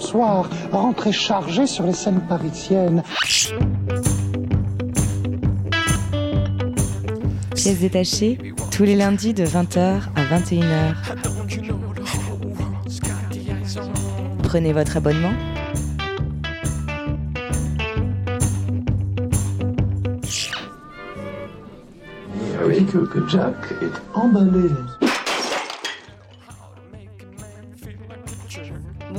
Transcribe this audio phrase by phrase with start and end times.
[0.00, 3.02] soir, rentré chargé sur les scènes parisiennes.
[7.54, 8.38] Pièces détachées,
[8.70, 10.94] tous les lundis de 20h à 21h.
[14.42, 15.32] Prenez votre abonnement.
[22.64, 24.70] Oui, que, que Jack est emballé.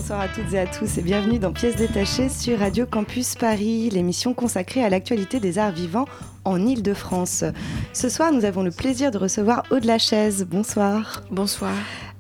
[0.07, 3.89] Bonsoir à toutes et à tous et bienvenue dans Pièces détachées sur Radio Campus Paris,
[3.89, 6.05] l'émission consacrée à l'actualité des arts vivants
[6.45, 7.43] en Ile-de-France.
[7.91, 10.47] Ce soir, nous avons le plaisir de recevoir Aude Lachaise.
[10.49, 11.23] Bonsoir.
[11.30, 11.73] Bonsoir.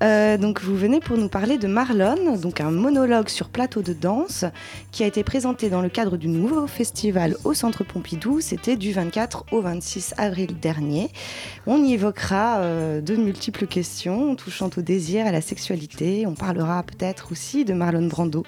[0.03, 3.93] Euh, donc vous venez pour nous parler de Marlon, donc un monologue sur plateau de
[3.93, 4.45] danse
[4.91, 8.39] qui a été présenté dans le cadre du nouveau festival au Centre Pompidou.
[8.39, 11.09] C'était du 24 au 26 avril dernier.
[11.65, 16.25] On y évoquera euh, de multiples questions touchant au désir, à la sexualité.
[16.27, 18.43] On parlera peut-être aussi de Marlon Brando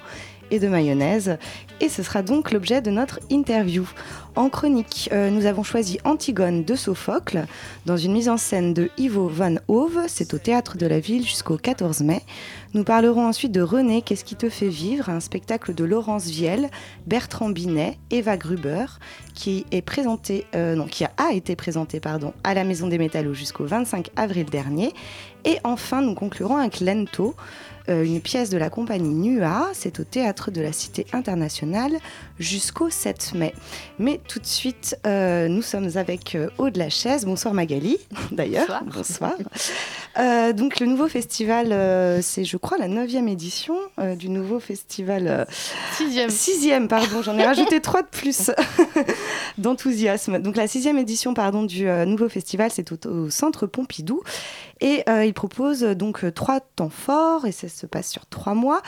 [0.52, 1.38] et de mayonnaise.
[1.82, 3.90] Et ce sera donc l'objet de notre interview.
[4.36, 7.46] En chronique, euh, nous avons choisi Antigone de Sophocle
[7.86, 10.06] dans une mise en scène de Ivo van Hove.
[10.08, 12.22] C'est au théâtre de la ville jusqu'au 14 mai.
[12.74, 15.10] Nous parlerons ensuite de René, Qu'est-ce qui te fait vivre?
[15.10, 16.70] Un spectacle de Laurence Vielle,
[17.08, 18.86] Bertrand Binet, Eva Gruber,
[19.34, 23.66] qui, est présenté, euh, qui a, été présenté pardon, à la Maison des Métallos jusqu'au
[23.66, 24.94] 25 avril dernier.
[25.46, 27.36] Et enfin, nous conclurons avec Lento,
[27.90, 29.68] une pièce de la compagnie NUA.
[29.74, 31.94] C'est au théâtre de la Cité internationale
[32.40, 33.54] jusqu'au 7 mai.
[33.98, 37.26] Mais tout de suite, euh, nous sommes avec euh, Aude Lachaise.
[37.26, 37.98] Bonsoir Magali,
[38.32, 38.82] d'ailleurs.
[38.86, 39.34] Bonsoir.
[40.18, 44.60] Euh, donc le nouveau festival, euh, c'est je crois la neuvième édition euh, du nouveau
[44.60, 45.28] festival.
[45.28, 45.46] euh,
[45.98, 46.30] Sixième.
[46.30, 48.52] Sixième, pardon, j'en ai rajouté trois de plus
[49.58, 50.40] d'enthousiasme.
[50.40, 54.22] Donc la sixième édition, pardon, du euh, nouveau festival, c'est au, au Centre Pompidou.
[54.82, 58.26] Et euh, il propose euh, donc euh, trois temps forts, et ça se passe sur
[58.26, 58.82] trois mois.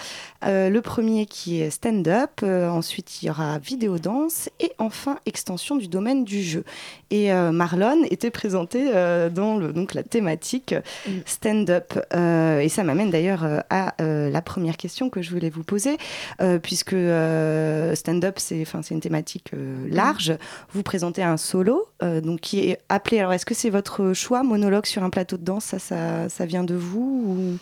[0.45, 5.17] Euh, le premier qui est stand-up, euh, ensuite il y aura vidéo danse, et enfin
[5.26, 6.64] extension du domaine du jeu.
[7.10, 8.86] Et Marlon était présenté
[9.33, 10.73] dans le, donc, la thématique
[11.08, 11.11] Mm.
[11.26, 11.94] stand-up.
[12.14, 15.98] Et ça m'amène d'ailleurs à la première question que je voulais vous poser,
[16.61, 16.95] puisque
[17.95, 19.52] stand-up, c'est une thématique
[19.89, 20.33] large.
[20.73, 23.20] Vous présentez un solo, donc qui est appelé.
[23.20, 26.45] Alors, est-ce que c'est votre choix, monologue sur un plateau de danse Ça, ça, ça
[26.45, 27.59] vient de vous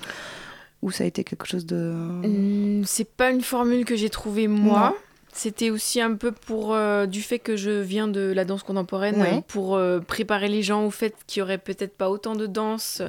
[0.84, 1.92] ou, ou ça a été quelque chose de.
[2.24, 4.96] Hum, c'est pas une formule que j'ai trouvée moi.
[5.32, 9.22] C'était aussi un peu pour euh, du fait que je viens de la danse contemporaine,
[9.22, 9.44] Ouais.
[9.48, 13.04] pour euh, préparer les gens au fait qu'il y aurait peut-être pas autant de danse,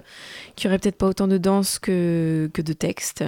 [0.55, 3.25] qu'il y aurait peut-être pas autant de danse que, que de texte.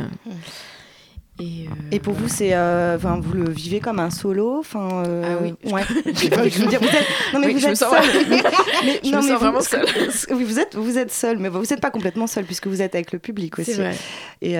[1.40, 5.02] Et, euh, Et pour vous, c'est, euh, vous le vivez comme un solo, enfin.
[5.06, 5.82] euh, Ah oui, je Ouais.
[6.06, 8.26] je veux dire, vous êtes, non mais Oui, vous je me sens- seul.
[8.84, 9.86] mais, Je non, me mais sens vous, vraiment seule.
[10.36, 12.94] Oui, vous êtes, vous êtes seul, mais vous n'êtes pas complètement seul puisque vous êtes
[12.94, 13.72] avec le public aussi.
[13.72, 13.96] c'est vrai.
[14.42, 14.52] Et,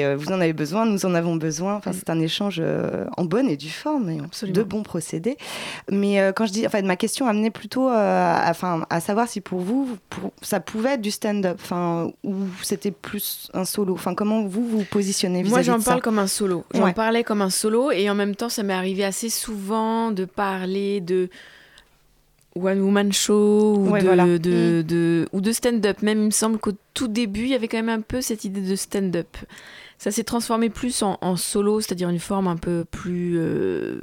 [0.00, 1.76] et vous en avez besoin, nous en avons besoin.
[1.76, 2.60] Enfin, c'est un échange
[3.16, 4.56] en bonne et due forme, et Absolument.
[4.58, 5.36] de bons procédés.
[5.90, 9.60] Mais quand je dis, enfin, ma question amenait plutôt, à, enfin, à savoir si pour
[9.60, 13.94] vous, pour- ça pouvait être du stand-up, enfin, ou c'était plus un solo.
[13.94, 15.91] Enfin, comment vous vous positionnez vis-à-vis j'en de ça?
[15.92, 16.64] Parle comme un solo.
[16.74, 16.92] J'en Ouais.
[16.92, 21.00] parlais comme un solo et en même temps, ça m'est arrivé assez souvent de parler
[21.00, 21.28] de
[22.54, 24.26] one woman show ou Ouais, de, voilà.
[24.26, 24.38] Mm.
[24.38, 26.02] de- ou de stand-up.
[26.02, 28.44] Même, il me semble qu'au tout début, il y avait quand même un peu cette
[28.44, 29.36] idée de stand-up.
[29.98, 33.38] Ça s'est transformé plus en, en solo, c'est-à-dire une forme un peu plus.
[33.38, 34.00] euh,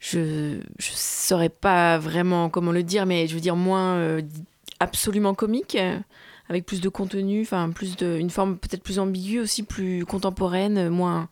[0.00, 4.22] je je saurais pas vraiment comment le dire, mais je veux dire moins euh,
[4.80, 5.76] absolument comique,
[6.52, 10.76] avec plus de contenu, enfin plus de, une forme peut-être plus ambiguë aussi, plus contemporaine,
[10.76, 11.28] euh, moins,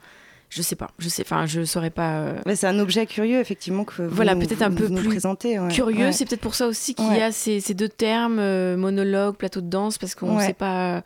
[0.48, 2.20] je sais pas, je sais, enfin je saurais pas.
[2.20, 5.08] euh, Ouais, c'est un objet curieux, effectivement, que vous, Voilà, peut-être un peu nous plus
[5.10, 5.58] présentez.
[5.58, 5.68] ouais.
[5.68, 6.12] Curieux, Ouais.
[6.12, 7.18] c'est peut-être pour ça aussi qu'il Ouais.
[7.18, 10.46] y a ces, ces deux termes, euh, monologue, plateau de danse, parce qu'on Ouais.
[10.46, 11.02] sait pas.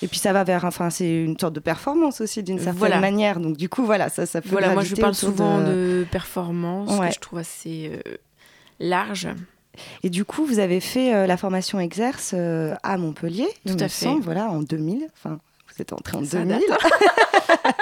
[0.00, 2.98] Et puis ça va vers, enfin, c'est une sorte de performance aussi d'une certaine Voilà.
[3.00, 3.38] manière.
[3.38, 4.48] Donc du coup, voilà, ça, ça peut.
[4.48, 5.66] Voilà, moi je parle souvent de...
[5.66, 8.16] de, performance, que je trouve assez euh,
[8.80, 9.28] large.
[10.02, 13.88] Et du coup, vous avez fait euh, la formation exerce euh, à Montpellier, Tout à
[13.88, 14.04] fait.
[14.06, 15.06] semble, voilà, en 2000.
[15.16, 15.38] Enfin,
[15.74, 16.60] vous êtes entré en Ça 2000.
[16.68, 16.78] date.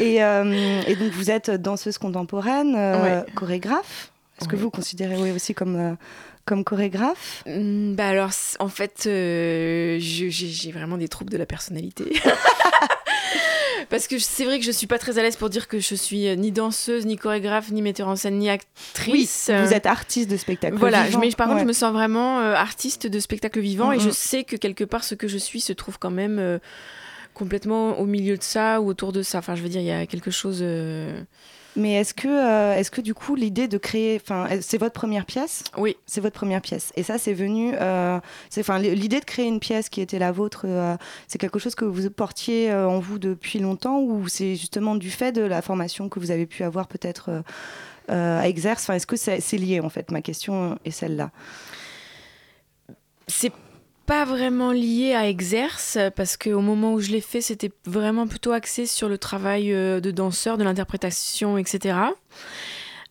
[0.00, 3.32] et, euh, et donc vous êtes danseuse contemporaine, euh, Ouais.
[3.34, 4.10] chorégraphe.
[4.40, 5.96] Est-ce que vous considérez oui, aussi comme
[6.44, 7.44] comme chorégraphe?
[7.46, 12.04] Hmm, Bah alors, en fait, j'ai vraiment des troubles de la personnalité.
[13.90, 15.94] Parce que c'est vrai que je suis pas très à l'aise pour dire que je
[15.94, 19.50] suis euh, ni danseuse, ni chorégraphe, ni metteur en scène, ni actrice.
[19.50, 21.18] vous êtes artiste de spectacle Voilà, vivant.
[21.20, 21.62] mais par contre, Ouais.
[21.64, 25.04] je me sens vraiment euh, artiste de spectacle vivant et je sais que quelque part,
[25.04, 26.58] ce que je suis se trouve quand même euh,
[27.34, 29.38] complètement au milieu de ça ou autour de ça.
[29.38, 30.58] Enfin, je veux dire, il y a quelque chose.
[30.62, 31.20] euh,
[31.76, 35.26] Mais est-ce que, euh, est-ce que du coup, l'idée de créer, enfin, c'est votre première
[35.26, 35.64] pièce?
[35.76, 35.96] Oui.
[36.06, 36.92] C'est votre première pièce.
[36.94, 40.30] Et ça, c'est venu, euh, c'est, enfin, l'idée de créer une pièce qui était la
[40.30, 44.94] vôtre, euh, c'est quelque chose que vous portiez en vous depuis longtemps ou c'est justement
[44.94, 47.42] du fait de la formation que vous avez pu avoir peut-être
[48.08, 48.84] à Exerce?
[48.84, 50.10] Enfin, est-ce que c'est, c'est lié en fait?
[50.10, 51.30] Ma question est celle-là.
[53.26, 53.52] C'est
[54.06, 58.52] pas vraiment lié à Exerce parce qu'au moment où je l'ai fait, c'était vraiment plutôt
[58.52, 61.94] axé sur le travail euh, de danseur, de l'interprétation, etc.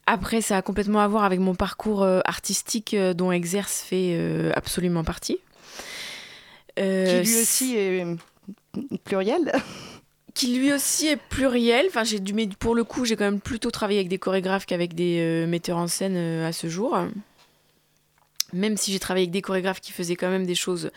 [0.06, 4.51] Après, ça a complètement à voir avec mon parcours euh, artistique euh, dont Exerce fait
[4.56, 5.38] absolument partie.
[6.80, 8.06] Euh, qui lui aussi est
[9.06, 9.54] pluriel.
[10.34, 11.86] qui lui aussi est pluriel.
[11.88, 14.66] Enfin, j'ai dû, mais pour le coup, j'ai quand même plutôt travaillé avec des chorégraphes
[14.66, 16.98] qu'avec des metteurs en scène à ce jour.
[18.53, 20.91] Même si j'ai travaillé avec des chorégraphes qui faisaient quand même des choses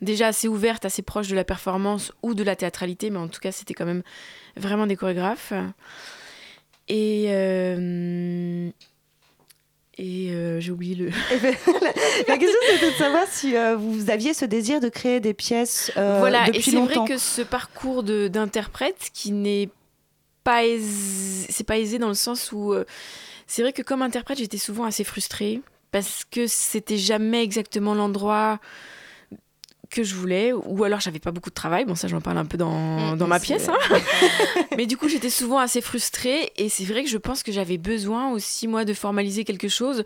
[0.00, 3.40] déjà assez ouvertes, assez proches de la performance ou de la théâtralité, mais en tout
[3.40, 4.02] cas, c'était quand même
[4.56, 5.52] vraiment des chorégraphes.
[6.88, 8.68] Et euh,
[9.96, 11.10] et euh, j'ai oublié le.
[11.32, 11.54] Eh ben,
[12.28, 15.92] la, question c'était de savoir si euh, vous aviez ce désir de créer des pièces
[15.94, 17.04] voilà, et depuis c'est longtemps.
[17.04, 19.68] vrai que ce parcours d'interprète qui n'est
[20.42, 22.74] pas aisé, c'est pas aisé dans le sens où
[23.46, 25.60] c'est vrai que comme interprète, j'étais souvent assez frustrée
[25.90, 28.58] parce que c'était jamais exactement l'endroit
[29.90, 31.84] que je voulais ou alors j'avais pas beaucoup de travail.
[31.84, 33.76] Bon ça j'en parle un peu dans, Mm, dans ma pièce hein.
[34.76, 37.78] mais du coup j'étais souvent assez frustrée et c'est vrai que je pense que j'avais
[37.78, 40.04] besoin aussi moi de formaliser quelque chose.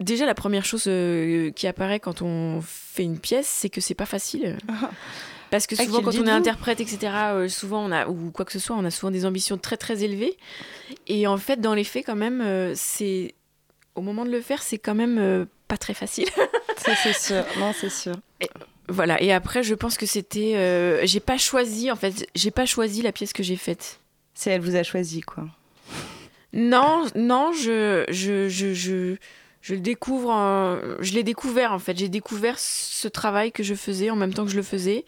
[0.00, 3.94] Déjà la première chose euh, qui apparaît quand on fait une pièce c'est que c'est
[3.94, 4.56] pas facile.
[5.50, 8.44] Parce que Ah, souvent quand on est interprète etc euh, souvent on a ou quoi
[8.44, 10.36] que ce soit on a souvent des ambitions très très élevées.
[11.06, 13.34] Et en fait dans les faits quand même euh, c'est
[13.96, 16.28] au moment de le faire c'est quand même euh, pas très facile
[16.76, 17.44] Ça, c'est sûr.
[17.58, 18.14] Non, c'est sûr.
[18.88, 22.66] voilà et après je pense que c'était euh, j'ai pas choisi en fait j'ai pas
[22.66, 23.98] choisi la pièce que j'ai faite
[24.34, 25.44] C'est elle vous a choisi, quoi.
[26.52, 29.16] Non, non, je, je, je, je,
[29.60, 31.96] je le découvre, en- je l'ai découvert en fait.
[31.98, 35.04] J'ai découvert ce travail que je faisais en même temps que je le faisais.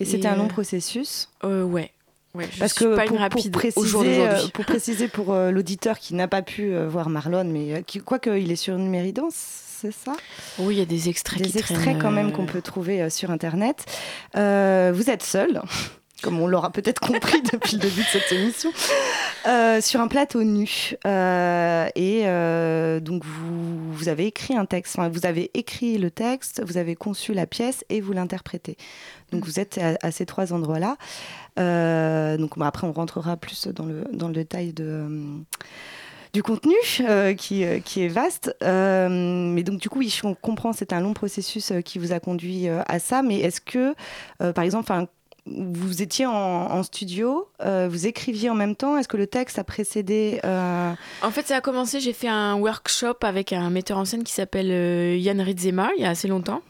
[0.00, 1.28] Et c'était un long euh, processus?
[1.44, 1.90] Euh, ouais,
[2.34, 2.48] ouais.
[2.52, 4.44] Je Parce suis que pas pour, une rapide pour au jour préciser, d'aujourd'hui.
[4.46, 7.82] euh, pour préciser pour euh, l'auditeur qui n'a pas pu euh, voir Marlon, mais euh,
[7.82, 9.34] qui, quoi qu'il est sur Numérique Danse,
[9.80, 10.12] c'est ça?
[10.58, 13.08] Oui, il y a des extraits Des qui extraits traînent, quand même qu'on peut trouver
[13.10, 13.84] sur Internet.
[14.34, 15.60] Vous êtes seul,
[16.22, 18.70] comme on l'aura peut-être compris depuis le début de cette émission,
[19.80, 20.94] sur un plateau nu.
[21.04, 22.24] Et
[23.02, 23.73] donc vous,
[24.04, 27.46] vous avez écrit un texte, enfin, vous avez écrit le texte, vous avez conçu la
[27.46, 28.76] pièce et vous l'interprétez.
[29.32, 30.96] Donc vous êtes à, à ces trois endroits-là.
[31.58, 34.84] Euh, donc après on rentrera plus dans le, dans le détail de...
[34.84, 35.38] euh,
[36.34, 38.56] du contenu euh, qui, qui est vaste.
[38.62, 42.12] Euh, mais donc, du coup, oui, on comprend, c'est un long processus euh, qui vous
[42.12, 43.22] a conduit à ça.
[43.22, 43.94] Mais est-ce que,
[44.52, 44.92] par exemple,
[45.46, 49.64] vous étiez en, studio, euh, vous écriviez en même temps Est-ce que le texte a
[49.64, 50.92] précédé euh,
[51.22, 54.32] En fait, ça a commencé, j'ai fait un workshop avec un metteur en scène qui
[54.32, 56.62] s'appelle euh, Yann Ritzema, il y a assez longtemps.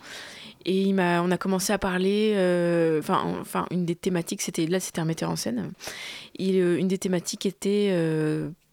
[0.67, 2.33] Et il on a commencé à parler,
[2.99, 5.73] enfin, une des thématiques, c'était, là c'était un metteur en scène.
[6.41, 7.95] Euh, une des thématiques était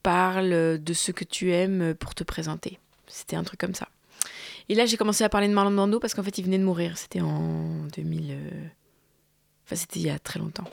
[0.01, 2.79] parle de ce que tu aimes pour te présenter.
[3.07, 3.89] C'était un truc comme ça.
[4.69, 6.63] Et là, j'ai commencé à parler de Marlon Brando parce qu'en fait, il venait de
[6.63, 6.97] mourir.
[6.97, 8.37] C'était en 2000.
[9.71, 10.65] Enfin, c'était il y a très longtemps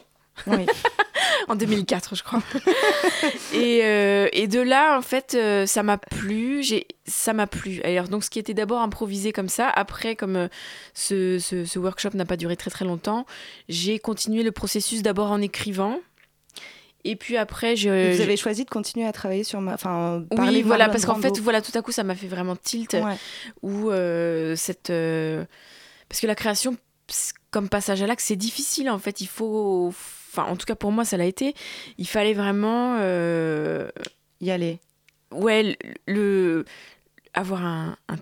[0.46, 0.66] oui.
[1.48, 2.40] en 2004, je crois.
[3.52, 6.62] et, euh, et de là, en fait, euh, ça m'a plu.
[6.62, 7.80] J'ai, ça m'a plu.
[7.82, 10.48] Alors, donc, ce qui était d'abord improvisé comme ça, après, comme euh,
[10.94, 13.26] ce, ce- ce workshop n'a pas duré très très longtemps,
[13.68, 15.98] j'ai continué le processus d'abord en écrivant.
[17.04, 17.88] Et puis après, je.
[17.90, 19.74] Et vous je- avez choisi de continuer à travailler sur ma.
[19.74, 22.92] Enfin, Oui, voilà, parce qu'en fait, voilà, tout à coup, ça m'a fait vraiment tilt.
[22.94, 23.16] Ouais.
[23.64, 24.92] Euh, cette.
[26.08, 26.76] Parce que la création,
[27.50, 29.20] comme passage à l'acte, c'est difficile en fait.
[29.20, 29.86] Il faut.
[29.88, 31.54] Enfin, en tout cas pour moi, ça l'a été.
[31.98, 32.96] Il fallait vraiment.
[33.00, 33.88] euh,
[34.40, 34.78] y aller.
[35.32, 35.74] Ouais, le.
[36.06, 36.64] le-
[37.34, 38.16] avoir un, un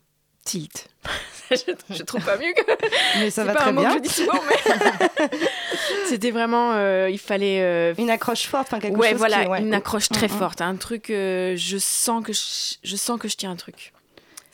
[0.45, 0.89] tilt.
[1.51, 1.57] je,
[1.95, 2.63] je trouve pas mieux que.
[3.21, 3.91] Mais ça va pas très un mot bien.
[3.91, 5.39] que je dis souvent, mais.
[6.09, 6.73] C'était vraiment.
[6.75, 7.61] euh, il fallait.
[7.63, 9.61] euh, Une accroche forte, enfin quelque ouais, chose voilà, qui, ouais.
[9.63, 10.39] une accroche très Mm, mm.
[10.39, 11.07] forte, un truc.
[11.09, 12.41] je sens que je,
[12.83, 13.93] je sens que je tiens un truc.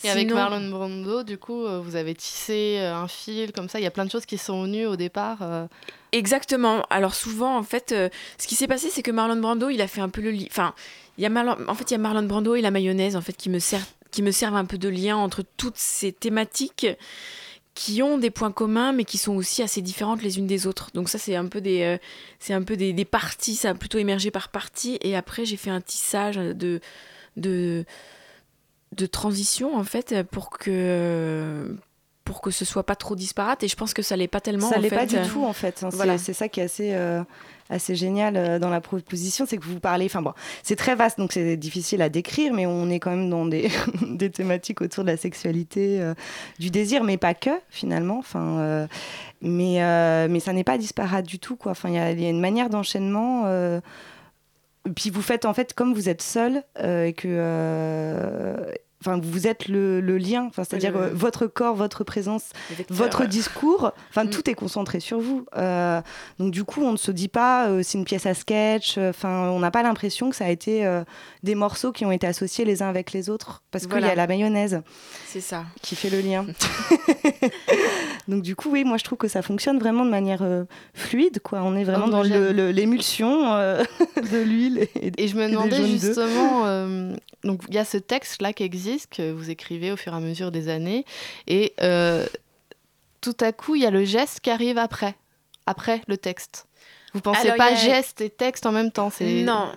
[0.05, 3.79] Et avec Marlon Brando, du coup, euh, vous avez tissé euh, un fil comme ça.
[3.81, 5.39] Il y a plein de choses qui sont venues au départ.
[5.43, 5.67] euh,
[6.13, 6.85] Exactement.
[6.91, 9.87] Alors souvent, en fait, euh, ce qui s'est passé, c'est que Marlon Brando, il a
[9.89, 10.49] fait un peu le lit.
[10.51, 10.75] Enfin,
[11.19, 11.57] il y a Marlon...
[11.69, 13.87] en fait, il y a Marlon Brando et la mayonnaise, en fait, qui me servent,
[14.11, 16.87] qui me servent un peu de lien entre toutes ces thématiques
[17.75, 20.91] qui ont des points communs, mais qui sont aussi assez différentes les unes des autres.
[20.93, 21.97] Donc ça, c'est un peu des, euh,
[22.39, 23.55] c'est un peu des, des parties.
[23.55, 24.99] Ça a plutôt émergé par parties.
[25.01, 26.81] Et après, j'ai fait un tissage de,
[27.39, 27.87] de,
[28.93, 31.77] de transition, en fait, pour que
[32.25, 33.65] pour que ce soit pas trop disparate.
[33.65, 34.71] Et je pense que ça l'est pas tellement.
[34.71, 35.83] Ça l'est pas du tout en fait.
[35.83, 35.89] hein.
[35.93, 36.19] Voilà.
[36.19, 37.21] C'est ça qui est assez, euh,
[37.69, 40.05] assez génial euh, dans la proposition, c'est que vous parlez.
[40.07, 40.33] Enfin bon,
[40.63, 43.69] c'est très vaste, donc c'est difficile à décrire, mais on est quand même dans des,
[44.09, 46.15] des thématiques autour de la sexualité, euh,
[46.61, 48.19] du désir, mais pas que finalement.
[48.21, 48.87] Enfin, euh,
[49.41, 51.73] mais euh, mais ça n'est pas disparate du tout quoi.
[51.73, 53.43] Enfin, il y, a- il y a une manière d'enchaînement.
[54.95, 58.57] Puis vous faites en fait comme vous êtes seul euh, et que euh,
[59.01, 62.51] enfin vous êtes le, le lien enfin c'est-à-dire Le- euh, votre corps votre présence
[62.89, 64.31] votre discours, enfin Mm.
[64.31, 65.45] tout est concentré sur vous.
[65.57, 66.01] Euh,
[66.39, 68.99] donc du coup, on ne se dit pas euh, c'est une pièce à sketch.
[68.99, 71.03] Enfin, on n'a pas l'impression que ça a été euh,
[71.43, 74.15] des morceaux qui ont été associés les uns avec les autres parce qu'il y a
[74.15, 74.83] la mayonnaise
[75.27, 75.65] C'est ça.
[75.83, 76.47] qui fait le lien.
[78.29, 81.41] donc du coup, oui, moi je trouve que ça fonctionne vraiment de manière euh, fluide,
[81.41, 81.63] quoi.
[81.63, 83.83] On est vraiment dans l'émulsion euh,
[84.33, 84.87] de l'huile.
[85.01, 89.13] Et, Et je me demandais justement, euh, donc il y a ce texte-là qui existe,
[89.15, 91.05] que vous écrivez au fur et à mesure des années,
[91.47, 92.25] et euh,
[93.21, 95.15] tout à coup, il y a le geste qui arrive après,
[95.67, 96.67] après le texte.
[97.15, 99.43] Vous pensez Alors, pas a- geste et texte en même temps c'est...
[99.43, 99.69] Non.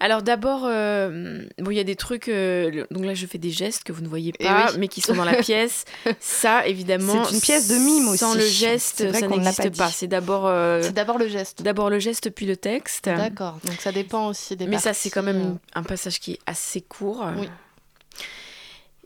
[0.00, 2.28] Alors d'abord, euh, bon, il y a des trucs.
[2.28, 4.76] euh, le- donc là, je fais des gestes que vous ne voyez Eh pas, oui.
[4.78, 5.84] mais qui sont dans la pièce.
[6.20, 8.38] Ça, évidemment, C'est une pièce de mime Sans aussi.
[8.38, 9.88] le C'est geste, vrai ça n'existe pas.
[9.90, 11.62] C'est d'abord, euh, C'est d'abord le geste.
[11.62, 13.04] d'abord le geste puis le texte.
[13.06, 16.38] D'accord, donc ça dépend aussi des Mais ça, c'est quand même un passage qui est
[16.46, 17.24] assez court.
[17.38, 17.48] Oui.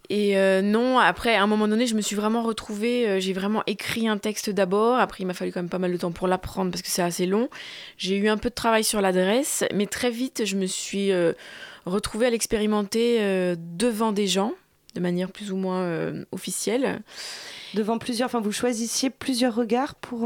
[0.08, 3.08] Et euh, non, après, à un moment donné, je me suis vraiment retrouvée.
[3.08, 4.98] euh, j'ai vraiment écrit un texte d'abord.
[4.98, 7.02] Après, il m'a fallu quand même pas mal de temps pour l'apprendre parce que c'est
[7.02, 7.48] assez long.
[7.98, 11.32] J'ai eu un peu de travail sur l'adresse, mais très vite, je me suis euh,
[11.86, 13.20] retrouvée à l'expérimenter
[13.56, 14.52] devant des gens,
[14.94, 17.00] de manière plus ou moins officielle.
[17.75, 20.22] devant plusieurs, enfin vous choisissiez plusieurs regards pour.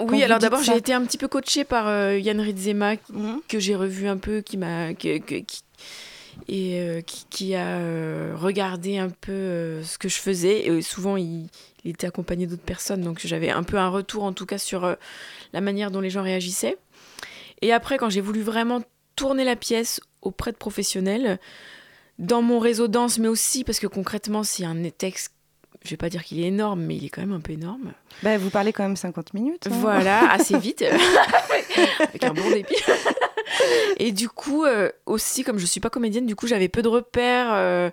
[0.00, 3.40] Oui, alors d'abord, j'ai été un petit peu coachée par Yann Ritzema, mhm.
[3.48, 5.62] que j'ai revu un peu, qui m'a que- que- qui-
[6.48, 10.66] et euh, qui, a euh, regardé un peu euh, ce que je faisais.
[10.66, 11.48] Et souvent, il,
[11.84, 14.96] il était accompagné d'autres personnes, donc j'avais un peu un retour en tout cas sur
[15.52, 16.76] la manière dont les gens réagissaient.
[17.62, 18.82] Et après, quand j'ai voulu vraiment
[19.16, 21.38] tourner la pièce auprès de professionnels,
[22.18, 25.32] dans mon réseau danse, mais aussi parce que concrètement, c'est un texte.
[25.84, 27.92] Je vais pas dire qu'il est énorme, mais il est quand même un peu énorme.
[28.22, 29.66] Bah, vous parlez quand même 50 minutes.
[29.66, 29.70] hein.
[29.80, 30.82] Voilà, assez vite,
[32.00, 32.74] avec un bon débit.
[33.98, 36.88] Et du coup, euh, aussi, comme je suis pas comédienne, du coup, j'avais peu de
[36.88, 37.48] repères.
[37.52, 37.90] euh,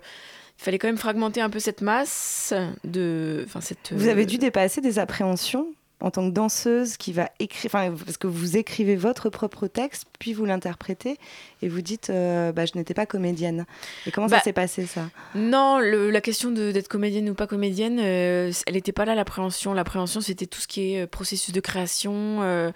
[0.58, 3.42] il fallait quand même fragmenter un peu cette masse de.
[3.46, 3.92] Enfin, cette.
[3.92, 5.66] Vous avez dû euh, dépasser des appréhensions
[6.02, 10.32] en tant que danseuse qui va écrire, parce que vous écrivez votre propre texte, puis
[10.34, 11.16] vous l'interprétez
[11.62, 13.64] et vous dites, euh, bah, je n'étais pas comédienne.
[14.06, 15.08] Et comment Bah, ça s'est passé ça?
[15.34, 19.72] Non, le- la question d'être comédienne ou pas comédienne, euh, elle n'était pas là, l'appréhension.
[19.74, 22.42] L'appréhension, c'était tout ce qui est euh, processus de création.
[22.42, 22.72] euh,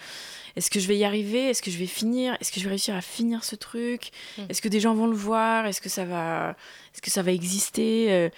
[0.54, 1.50] Est-ce que je vais y arriver?
[1.50, 2.35] Est-ce que je vais finir?
[2.40, 4.11] Est-ce que je vais réussir à finir ce truc?
[4.38, 4.42] Mm.
[4.49, 5.66] Est-ce que des gens vont le voir?
[5.66, 6.56] Est-ce que ça va,
[6.95, 8.28] est-ce que ça va exister Euh,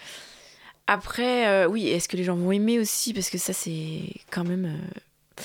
[0.89, 3.13] Après, euh, oui, est-ce que les gens vont aimer aussi?
[3.13, 4.65] Parce que ça, c'est quand même.
[4.65, 5.43] euh,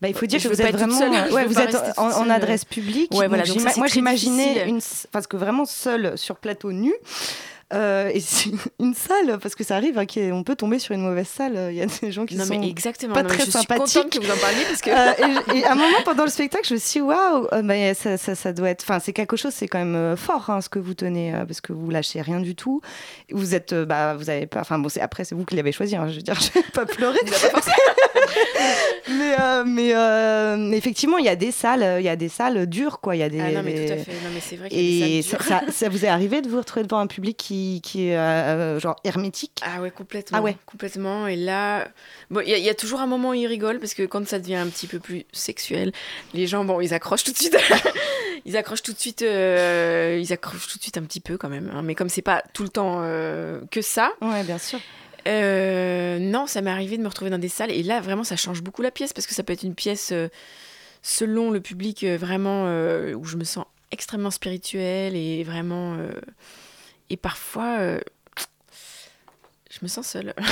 [0.00, 2.30] Bah, il faut dire Je que vous êtes vraiment, seule, je ouais, vous êtes en,
[2.30, 3.12] adresse publique.
[3.12, 6.94] Ouais, voilà, donc ça, moi j'imaginais une, parce que vraiment seule sur plateau nu.
[7.72, 11.00] Euh, et c'est une salle, parce que ça arrive, hein, on peut tomber sur une
[11.02, 11.68] mauvaise salle.
[11.70, 13.14] Il y a des gens qui Non, sont mais exactement.
[13.14, 13.94] pas Non, très je suis sympathiques.
[14.02, 14.90] contente que vous en parliez parce que.
[14.90, 17.62] Euh, et, et à un moment pendant le spectacle, je me suis dit, waouh, euh,
[17.62, 18.82] bah, ça, ça, ça doit être.
[18.84, 21.44] Enfin, c'est quelque chose, c'est quand même euh, fort hein, ce que vous tenez, euh,
[21.44, 22.80] parce que vous lâchez rien du tout.
[23.32, 24.60] Vous êtes, euh, bah, vous avez pas.
[24.60, 25.96] Enfin, bon, après, c'est vous qui l'avez choisi.
[25.96, 27.18] hein, je veux dire, je vais pas pleurer.
[29.08, 32.28] mais, euh, mais, euh, effectivement, il y a des salles, euh, il y a des
[32.28, 33.16] salles dures, quoi.
[33.16, 33.40] Il y a des.
[33.40, 34.12] Ah non, mais tout à des- fait.
[34.12, 35.72] Non, mais c'est vrai Et des ça, salles dures.
[35.72, 38.78] ça, ça vous est arrivé de vous retrouver devant un public qui, qui est euh,
[38.80, 40.38] genre hermétique Ah ouais, complètement.
[40.38, 40.56] Ah ouais.
[40.66, 41.26] Complètement.
[41.26, 41.88] Et là,
[42.30, 44.02] bon, il y, a- il y a toujours un moment où ils rigolent parce que
[44.04, 45.92] quand ça devient un petit peu plus sexuel,
[46.32, 47.56] les gens, bon, ils accrochent tout de suite.
[48.44, 49.22] ils accrochent tout de suite.
[49.22, 51.70] euh, ils accrochent tout de suite un petit peu quand même.
[51.74, 51.82] hein.
[51.82, 54.80] Mais comme c'est pas tout le temps euh, que ça, Ouais, bien sûr.
[55.26, 58.62] non, ça m'est arrivé de me retrouver dans des salles et là, vraiment, ça change
[58.62, 60.12] beaucoup la pièce parce que ça peut être une pièce
[61.02, 65.94] selon le public vraiment où je me sens extrêmement spirituelle et vraiment.
[65.94, 66.10] euh,
[67.10, 68.00] et parfois, euh,
[69.70, 70.34] je me sens seule.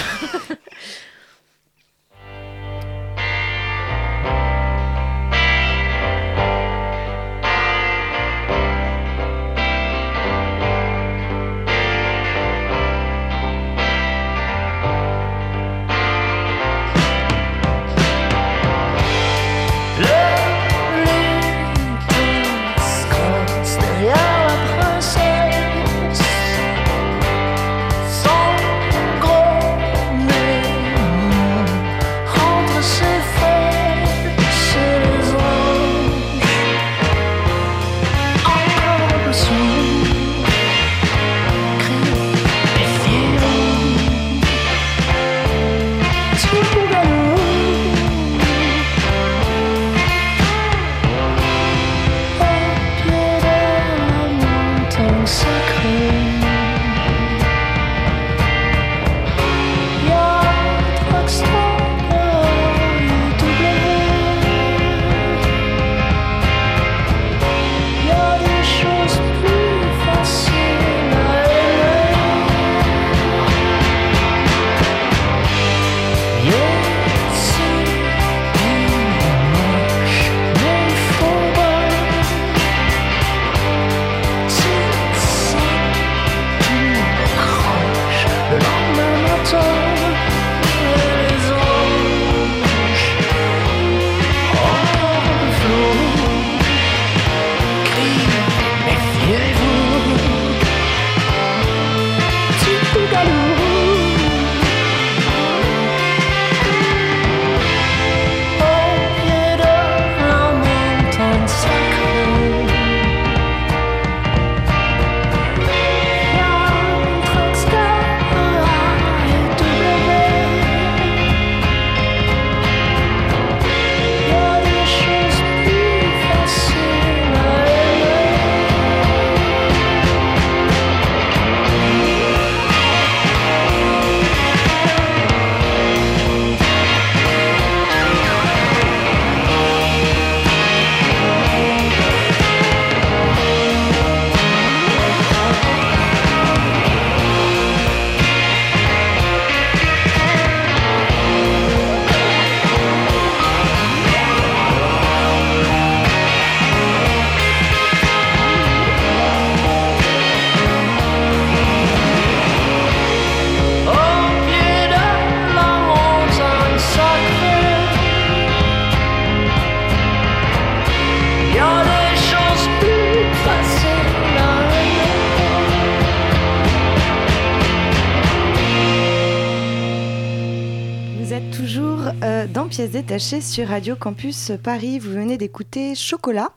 [182.89, 184.99] pièces sur Radio Campus Paris.
[184.99, 186.51] Vous venez d'écouter Chocolat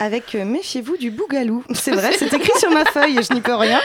[0.00, 1.62] avec euh, Méfiez-vous du Bougalou.
[1.72, 3.80] C'est vrai, c'est écrit sur ma feuille et je n'y peux rien.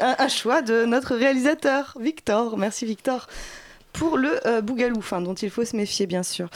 [0.00, 2.58] Un, choix de notre réalisateur, Victor.
[2.58, 3.26] Merci Victor.
[3.94, 6.50] Pour le euh, Bougalou, dont il faut se méfier bien sûr.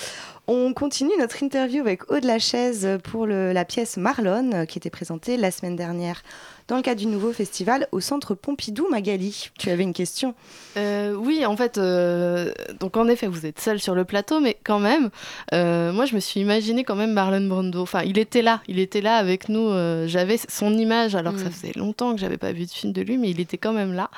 [0.46, 5.38] On continue notre interview avec Aude Lachaise pour la pièce Marlon, euh, qui était présentée
[5.38, 6.22] la semaine dernière
[6.68, 9.50] dans le cadre du nouveau festival au centre Pompidou Magali.
[9.58, 10.34] Tu avais une question
[10.76, 14.56] Euh, oui, en fait, euh, donc en effet, vous êtes seul sur le plateau, mais
[14.64, 15.10] quand même,
[15.52, 17.82] euh, moi, je me suis imaginé quand même Marlon Brando.
[17.82, 19.68] Enfin, il était là, il était là avec nous.
[19.68, 21.52] euh, J'avais son image, alors que ça Mm.
[21.52, 23.92] faisait longtemps que j'avais pas vu de film de lui, mais il était quand même
[23.92, 24.10] là.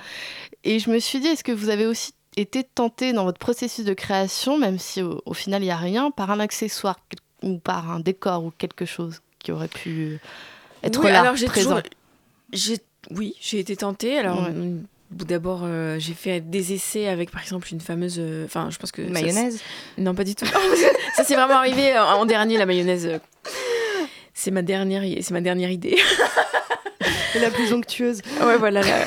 [0.65, 3.85] Et je me suis dit, est-ce que vous avez aussi été tenté dans votre processus
[3.85, 6.97] de création, même si au, au final il y a rien, par un accessoire
[7.43, 10.19] ou par un décor ou quelque chose qui aurait pu
[10.83, 11.71] être Oui, là, alors j'ai présent?
[11.77, 11.83] toujours-
[13.11, 14.19] Oui, j'ai été tentée.
[14.19, 14.51] Alors, Ouais.
[14.51, 18.17] mm, d'abord, euh, j'ai fait des essais avec, par exemple, une fameuse.
[18.19, 19.03] euh, Enfin, je pense que.
[19.03, 19.61] Mayonnaise
[19.99, 20.47] Non, pas du tout.
[21.15, 23.21] ça, c'est vraiment arrivé en, en dernier, la mayonnaise.
[24.35, 25.97] C'est ma dernière, c'est ma dernière idée.
[27.41, 28.23] La plus onctueuse.
[28.43, 28.81] ouais, voilà.
[28.81, 29.05] là.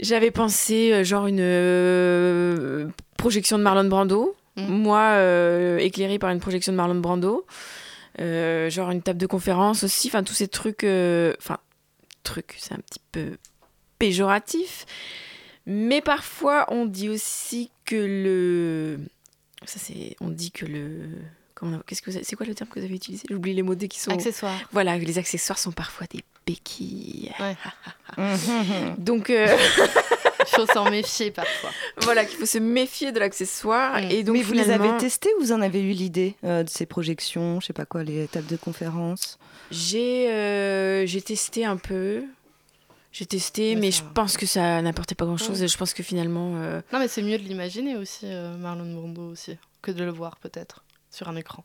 [0.00, 4.36] J'avais pensé, euh, genre, une euh, projection de Marlon Brando.
[4.56, 4.66] Mm.
[4.66, 7.46] Moi, éclairée par une projection de Marlon Brando.
[8.18, 10.08] Genre une table de conférence aussi.
[10.08, 10.84] Enfin, tous ces trucs.
[10.84, 11.56] Enfin,
[12.22, 13.36] trucs, c'est un petit peu
[13.98, 14.86] péjoratif.
[15.66, 18.98] Mais parfois, on dit aussi que le.
[19.64, 20.16] Ça, c'est.
[20.20, 21.08] On dit que le.
[21.86, 23.24] Qu'est-ce que c'est quoi le terme que vous avez utilisé?
[23.28, 24.10] J'oublie les mots dès qui sont.
[24.10, 24.58] Accessoire.
[24.72, 27.30] Voilà, les accessoires sont parfois des béquilles.
[27.38, 27.56] Ouais.
[28.98, 29.46] Donc euh,
[30.50, 31.70] faut s'en méfier parfois.
[32.02, 34.00] voilà, qu'il faut se méfier de l'accessoire.
[34.00, 34.10] Mm.
[34.10, 36.68] Et donc Mais vous les avez testés ou vous en avez eu l'idée euh, de
[36.68, 39.38] ces projections, je sais pas quoi, les tables de conférence?
[39.70, 42.24] J'ai euh, j'ai testé un peu.
[43.12, 45.58] J'ai testé, mais ça je pense que ça n'apportait pas grand-chose.
[45.58, 45.64] Ouais.
[45.64, 48.92] Et je pense que finalement, euh, Non, mais c'est mieux de l'imaginer aussi, euh, Marlon
[48.94, 51.64] Brando aussi, que de le voir peut-être sur un écran.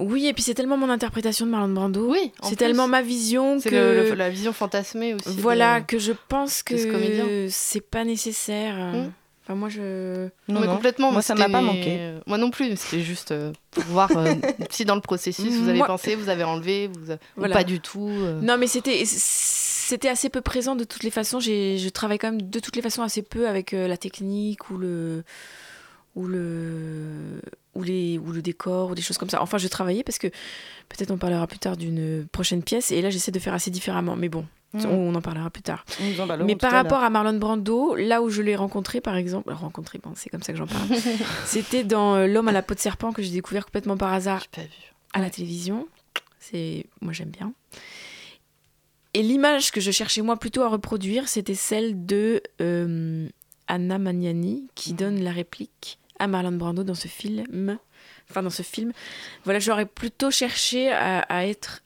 [0.00, 0.26] Oui.
[0.26, 2.10] Et puis c'est tellement mon interprétation de Marlon Brando.
[2.10, 5.36] Oui, en c'est tellement ma vision que le- le- la vision fantasmée aussi.
[5.36, 8.74] de- voilà que je pense ce que c'est pas nécessaire.
[8.76, 9.12] Mm.
[9.42, 11.10] Enfin moi je Non, mais complètement.
[11.12, 12.12] Moi, ça m'a pas manqué.
[12.26, 14.34] Moi non plus, c'était juste euh, pour voir euh,
[14.70, 17.80] si dans le processus vous avez Moi- pensé, vous avez enlevé, vous, ou pas du
[17.80, 18.08] tout.
[18.10, 18.40] euh.
[18.42, 21.40] Non, mais c'était c'était assez peu présent de toutes les façons.
[21.40, 24.70] J'ai je travaille quand même de toutes les façons assez peu avec euh, la technique
[24.70, 25.24] ou le
[26.14, 27.40] ou le
[27.74, 29.40] ou les ou le décor ou des choses comme ça.
[29.42, 30.26] Enfin, je travaillais parce que
[30.88, 34.16] peut-être on parlera plus tard d'une prochaine pièce et là j'essaie de faire assez différemment.
[34.16, 34.84] Mais bon, Mm.
[34.86, 35.84] on en parlera plus tard.
[36.44, 40.12] Mais par rapport à Marlon Brando, là où je l'ai rencontré, par exemple, rencontré, bon,
[40.14, 40.86] c'est comme ça que j'en parle.
[41.44, 44.42] C'était dans euh, L'homme à la peau de serpent que j'ai découvert complètement par hasard
[44.54, 44.92] J'ai pas vu.
[45.12, 45.88] à la télévision.
[46.38, 47.52] C'est moi j'aime bien.
[49.12, 53.28] Et l'image que je cherchais moi plutôt à reproduire, c'était celle de euh,
[53.70, 57.78] Anna Magnani qui donne la réplique à Marlon Brando dans ce film.
[58.28, 58.92] Enfin dans ce film.
[59.44, 61.82] Voilà, j'aurais plutôt cherché à, à être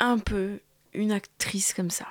[0.00, 0.60] un peu
[0.94, 2.06] une actrice comme ça.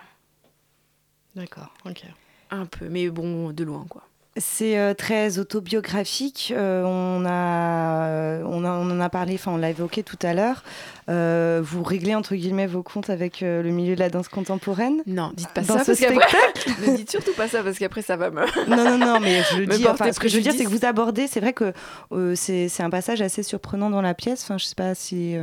[1.36, 2.04] D'accord, ok.
[2.52, 4.04] Un peu, mais bon, de loin quoi.
[4.38, 6.54] C'est euh, très autobiographique.
[6.56, 10.34] euh, on, a, on, a, on en a parlé, enfin on l'a évoqué tout à
[10.36, 10.64] l'heure.
[11.10, 15.02] Euh, vous réglez entre guillemets vos comptes avec euh, le milieu de la danse contemporaine.
[15.08, 16.88] Non, dites pas Dans ça ce parce qu'après.
[16.92, 18.42] ne dites surtout pas ça parce qu'après ça va me.
[18.70, 19.88] Non, non, non, mais je le dis.
[19.88, 21.28] Enfin, ce que je veux dire, c'est que vous abordez.
[21.28, 21.72] C'est vrai que
[22.12, 24.44] euh, c'est un passage assez surprenant dans la pièce.
[24.44, 25.36] Enfin, je sais pas si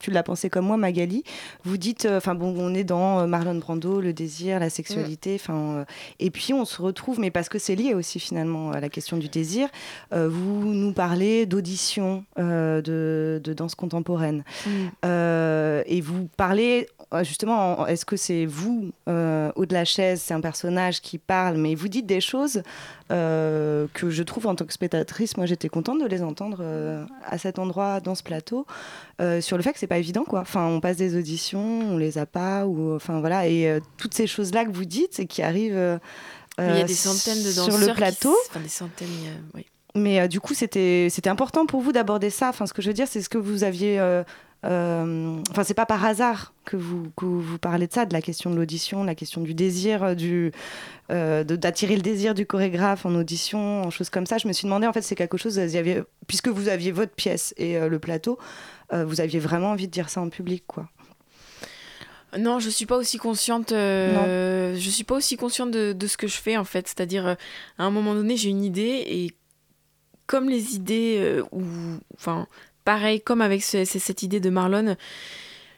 [0.00, 1.22] tu l'as pensé comme moi, Magali.
[1.62, 5.36] Vous dites, enfin bon, on est dans Marlon Brando, le désir, la sexualité.
[5.36, 5.84] Enfin, euh,
[6.18, 9.16] et puis on se retrouve, mais parce que c'est lié aussi finalement à la question
[9.16, 9.68] du désir.
[10.10, 14.42] vous nous parlez d'audition de, de danse contemporaine.
[15.16, 19.84] Euh, et vous parlez euh, justement, en- est-ce que c'est vous, euh, au de la
[19.84, 22.62] chaise, c'est un personnage qui parle, mais vous dites des choses
[23.10, 26.64] euh, que je trouve en tant que spectatrice, moi j'étais contente de les entendre
[27.26, 28.66] à cet endroit, dans ce plateau,
[29.40, 30.40] sur le fait que c'est pas évident quoi.
[30.40, 31.60] Enfin, on passe des auditions,
[31.92, 35.26] on les a pas, ou enfin voilà, et toutes ces choses-là que vous dites et
[35.26, 36.00] qui arrivent.
[36.58, 38.32] Mais il y a des centaines de danseurs sur le plateau.
[38.32, 39.08] s- Enfin, des centaines.
[39.54, 39.66] oui.
[39.94, 42.48] Mais euh, du coup, c'était important pour vous d'aborder ça.
[42.48, 44.00] Enfin, ce que je veux dire, c'est ce que vous aviez.
[44.00, 44.22] euh,
[44.64, 48.50] Enfin, c'est pas par hasard que vous, que vous parlez de ça, de la question
[48.50, 50.52] de l'audition, la question du désir, euh, du
[51.10, 54.38] euh, d'attirer le désir du chorégraphe en audition, en choses comme ça.
[54.38, 55.58] Je me suis demandé, en fait, c'est quelque chose.
[55.58, 58.38] vous puisque vous aviez votre pièce et euh, le plateau,
[58.92, 60.88] euh, vous aviez vraiment envie de dire ça en public, quoi.
[62.38, 63.72] Non, je suis pas aussi consciente.
[63.72, 66.88] euh, je suis pas aussi consciente de, de ce que je fais en fait.
[66.88, 67.34] C'est-à-dire, euh,
[67.78, 69.36] à un moment donné, j'ai une idée et
[70.26, 71.62] comme les idées euh, ou
[72.14, 72.46] enfin
[72.84, 74.96] pareil comme avec ce- ce- cette idée de Marlon,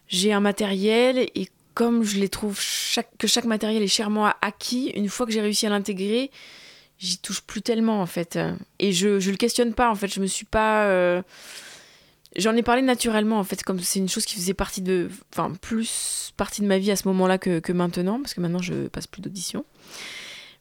[0.09, 2.59] j'ai un matériel et comme je les trouve
[3.19, 6.31] que chaque matériel est chèrement acquis, une fois que j'ai réussi à l'intégrer,
[6.99, 8.38] j'y touche plus tellement en fait.
[8.79, 10.07] Et je, je le questionne pas en fait.
[10.09, 10.85] Je me suis pas.
[10.87, 11.23] euh,
[12.37, 15.09] J'en ai parlé naturellement en fait, comme c'est une chose qui faisait partie de.
[15.33, 18.62] Enfin, plus partie de ma vie à ce moment-là que, que maintenant, parce que maintenant
[18.62, 19.64] je passe plus d'audition.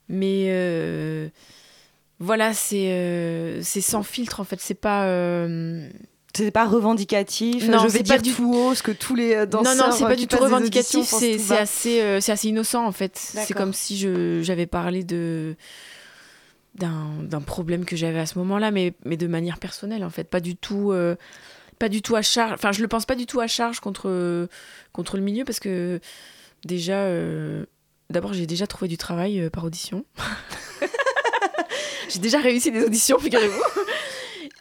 [0.08, 0.46] Mais.
[0.48, 1.28] euh,
[2.20, 4.60] Voilà, c'est euh, c'est sans filtre en fait.
[4.60, 5.06] C'est pas.
[6.40, 7.66] Euh, C'est pas revendicatif.
[7.68, 9.74] Non, je vais dire du- tout haut ce que tous les euh, danseurs.
[9.76, 12.84] non, non, c'est euh, pas qui du tout revendicatif, c'est assez, euh, c'est assez innocent
[12.84, 13.16] en fait.
[13.16, 15.56] C'est comme si je- j'avais parlé de
[16.76, 20.24] d'un d'un problème que j'avais à ce moment-là, mais, mais de manière personnelle en fait,
[20.24, 21.14] pas du tout, euh,
[21.78, 22.52] pas du tout à charge.
[22.54, 24.48] Enfin, je le pense pas du tout à charge contre,
[24.92, 26.00] contre le milieu parce que
[26.64, 27.64] déjà, euh,
[28.10, 30.04] d'abord j'ai déjà trouvé du travail euh, par audition.
[32.08, 33.62] j'ai déjà réussi des auditions, figurez-vous.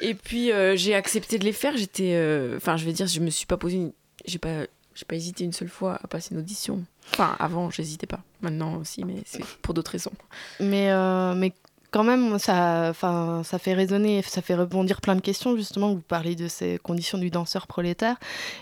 [0.03, 1.75] Et puis euh, j'ai accepté de les faire.
[1.77, 3.93] J'étais, euh, enfin, je vais dire, je me suis pas posé, une-
[4.25, 6.83] j'ai pas, j'ai pas hésité une seule fois à passer une audition.
[7.13, 8.21] Enfin, avant, j'hésitais pas.
[8.41, 10.11] Maintenant aussi, mais c'est pour d'autres raisons.
[10.59, 11.53] Mais, euh, mais
[11.91, 15.55] quand même, ça, enfin, ça fait résonner, ça fait rebondir plein de questions.
[15.55, 18.17] Justement, vous parlez de ces conditions du danseur prolétaire.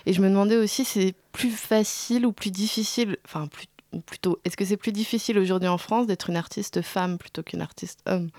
[0.06, 4.38] Et je me demandais aussi, c'est plus facile ou plus difficile, enfin, plus, ou plutôt,
[4.44, 8.00] est-ce que c'est plus difficile aujourd'hui en France d'être une artiste femme plutôt qu'une artiste
[8.06, 8.30] homme?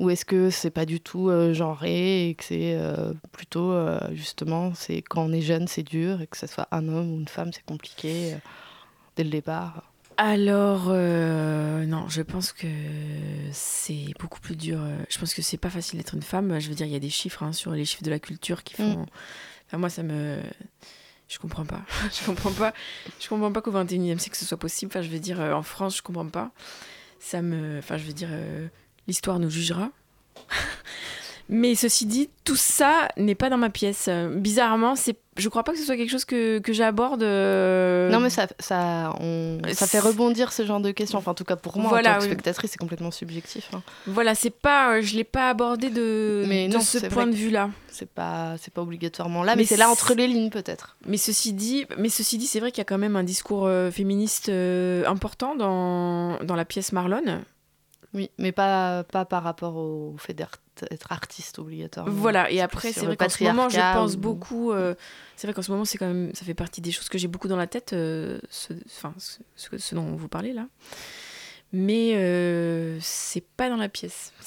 [0.00, 4.00] Ou est-ce que c'est pas du tout euh, genré et que c'est euh, plutôt, euh,
[4.12, 7.20] justement, c'est quand on est jeune, c'est dur et que ce soit un homme ou
[7.20, 8.34] une femme, c'est compliqué
[9.16, 9.92] dès le départ?
[10.16, 12.66] Alors, euh, non, je pense que
[13.52, 14.80] c'est beaucoup plus dur.
[15.10, 16.58] Je pense que c'est pas facile d'être une femme.
[16.58, 18.64] Je veux dire, il y a des chiffres hein, sur les chiffres de la culture
[18.64, 19.04] qui font.
[19.66, 20.40] Enfin, moi, ça me.
[21.28, 21.82] Je comprends pas.
[22.10, 22.72] je comprends pas.
[23.20, 24.90] Je comprends pas qu'au 21e siècle ce soit possible.
[24.90, 26.52] Enfin, je veux dire, en France, je comprends pas.
[27.18, 27.78] Ça me.
[27.78, 28.30] Enfin, je veux dire,
[29.10, 29.90] l'histoire nous jugera.
[31.52, 34.08] Mais ceci dit, tout ça n'est pas dans ma pièce.
[34.36, 35.16] Bizarrement, c'est.
[35.36, 37.24] Je crois pas que ce soit quelque chose que, que j'aborde.
[37.24, 41.18] euh, Non, mais ça, ça, on- ça fait rebondir ce genre de questions.
[41.18, 42.30] Enfin, en tout cas, pour moi, Voilà, en tant que oui.
[42.30, 43.68] spectatrice, c'est complètement subjectif.
[43.72, 43.82] hein.
[44.06, 47.34] Voilà, c'est pas, euh, je l'ai pas abordé de, Mais de non, ce point de
[47.34, 47.70] vue-là.
[47.88, 50.96] C'est pas, c'est pas obligatoirement là, mais, Mais c'est là entre les lignes, peut-être.
[51.06, 53.66] Mais ceci dit, mais ceci dit, c'est vrai qu'il y a quand même un discours
[53.66, 57.40] euh, féministe euh, important dans, dans la pièce Marlon.
[58.12, 60.58] Oui, mais pas, pas par rapport au fait d'être
[60.90, 62.10] être artiste obligatoirement.
[62.12, 64.72] Voilà, et après, plus c'est vrai qu'en ce moment, je pense ou- beaucoup.
[64.72, 64.94] euh,
[65.36, 67.28] c'est vrai qu'en ce moment, c'est quand même, ça fait partie des choses que j'ai
[67.28, 69.38] beaucoup dans la tête, euh, ce, enfin, ce,
[69.76, 70.66] ce dont vous parlez là.
[71.72, 74.32] Mais euh, c'est pas dans la pièce.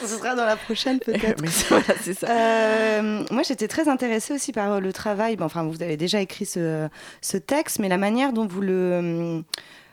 [0.00, 1.40] Ce sera dans la prochaine peut-être.
[1.42, 2.26] Mais c'est- voilà, c'est ça.
[2.28, 5.36] Euh, moi, j'étais très intéressée aussi par euh, le travail.
[5.36, 6.88] Bon, enfin, vous avez déjà écrit ce,
[7.22, 9.40] ce texte, mais la manière dont vous le, euh,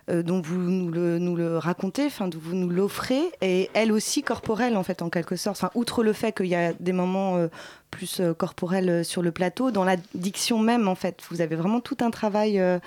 [0.09, 4.21] dont vous nous le, nous le racontez, enfin, dont vous nous l'offrez, est elle aussi
[4.23, 5.57] corporelle en fait, en quelque sorte.
[5.57, 7.47] Enfin, outre le fait qu'il y a des moments euh,
[7.91, 11.55] plus euh, corporels euh, sur le plateau, dans la diction même, en fait, vous avez
[11.55, 12.59] vraiment tout un travail.
[12.59, 12.79] euh,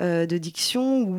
[0.00, 1.18] euh, de diction ou,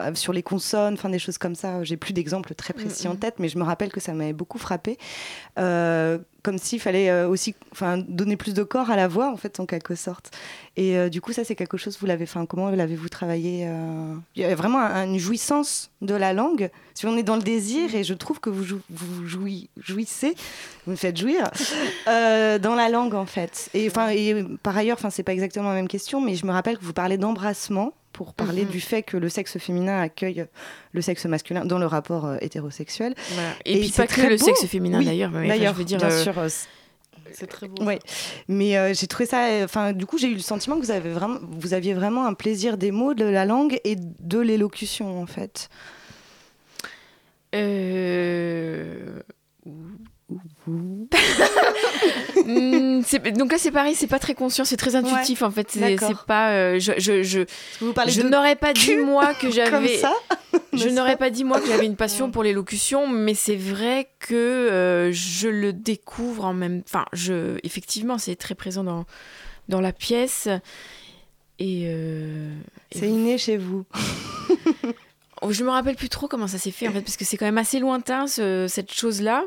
[0.00, 1.84] euh, sur les consonnes, enfin des choses comme ça.
[1.84, 3.18] J'ai plus d'exemples très précis en Mhm.
[3.20, 4.98] tête, mais je me rappelle que ça m'avait beaucoup frappé.
[6.44, 9.58] Comme s'il fallait euh, aussi enfin, donner plus de corps à la voix, en fait,
[9.60, 10.30] en quelque sorte.
[10.76, 14.14] Et euh, du coup, ça, c'est quelque chose, vous l'avez, enfin, comment l'avez-vous travaillé euh?
[14.36, 16.70] Il y a vraiment un- une jouissance de la langue.
[16.92, 20.34] Si on est dans le désir, et je trouve que vous, jou- vous jouis- jouissez,
[20.84, 21.50] vous me faites jouir,
[22.08, 23.70] euh, dans la langue, en fait.
[23.74, 26.84] Et par ailleurs, enfin, c'est pas exactement la même question, mais je me rappelle que
[26.84, 28.70] vous parlez d'embrassement pour parler Mhm.
[28.70, 30.46] du fait que le sexe féminin accueille
[30.92, 33.14] le sexe masculin dans le rapport euh, hétérosexuel.
[33.32, 33.50] Voilà.
[33.66, 34.44] Et, et puis pas que très le beau.
[34.46, 35.30] sexe féminin Oui, d'ailleurs.
[35.32, 36.48] mais enfin, D'ailleurs, je veux dire, bien euh, sûr, euh,
[37.32, 37.82] C'est très beau.
[37.84, 37.98] Ouais.
[38.48, 39.46] Mais euh, j'ai trouvé ça.
[39.64, 42.34] Enfin, du coup, j'ai eu le sentiment que vous avez vraiment, vous aviez vraiment un
[42.34, 45.68] plaisir des mots, de la langue et de l'élocution, en fait.
[47.54, 49.20] Euh...
[53.06, 55.68] C'est- donc là c'est pareil, c'est pas très conscient, c'est très intuitif en fait.
[55.70, 57.40] C'est pas, euh, je, je, je,
[57.80, 60.00] vous de n'aurais pas dit moi que j'avais,
[60.72, 64.34] je n'aurais pas dit moi que j'avais une passion pour l'élocution, mais c'est vrai que
[64.34, 69.04] euh, je le découvre en même, enfin, je, effectivement, c'est très présent dans
[69.68, 70.46] dans la pièce
[71.58, 72.52] et, euh,
[72.92, 73.84] et C'est inné chez vous.
[75.50, 77.44] Je me rappelle plus trop comment ça s'est fait en fait, parce que c'est quand
[77.44, 79.44] même assez lointain ce- cette chose-là.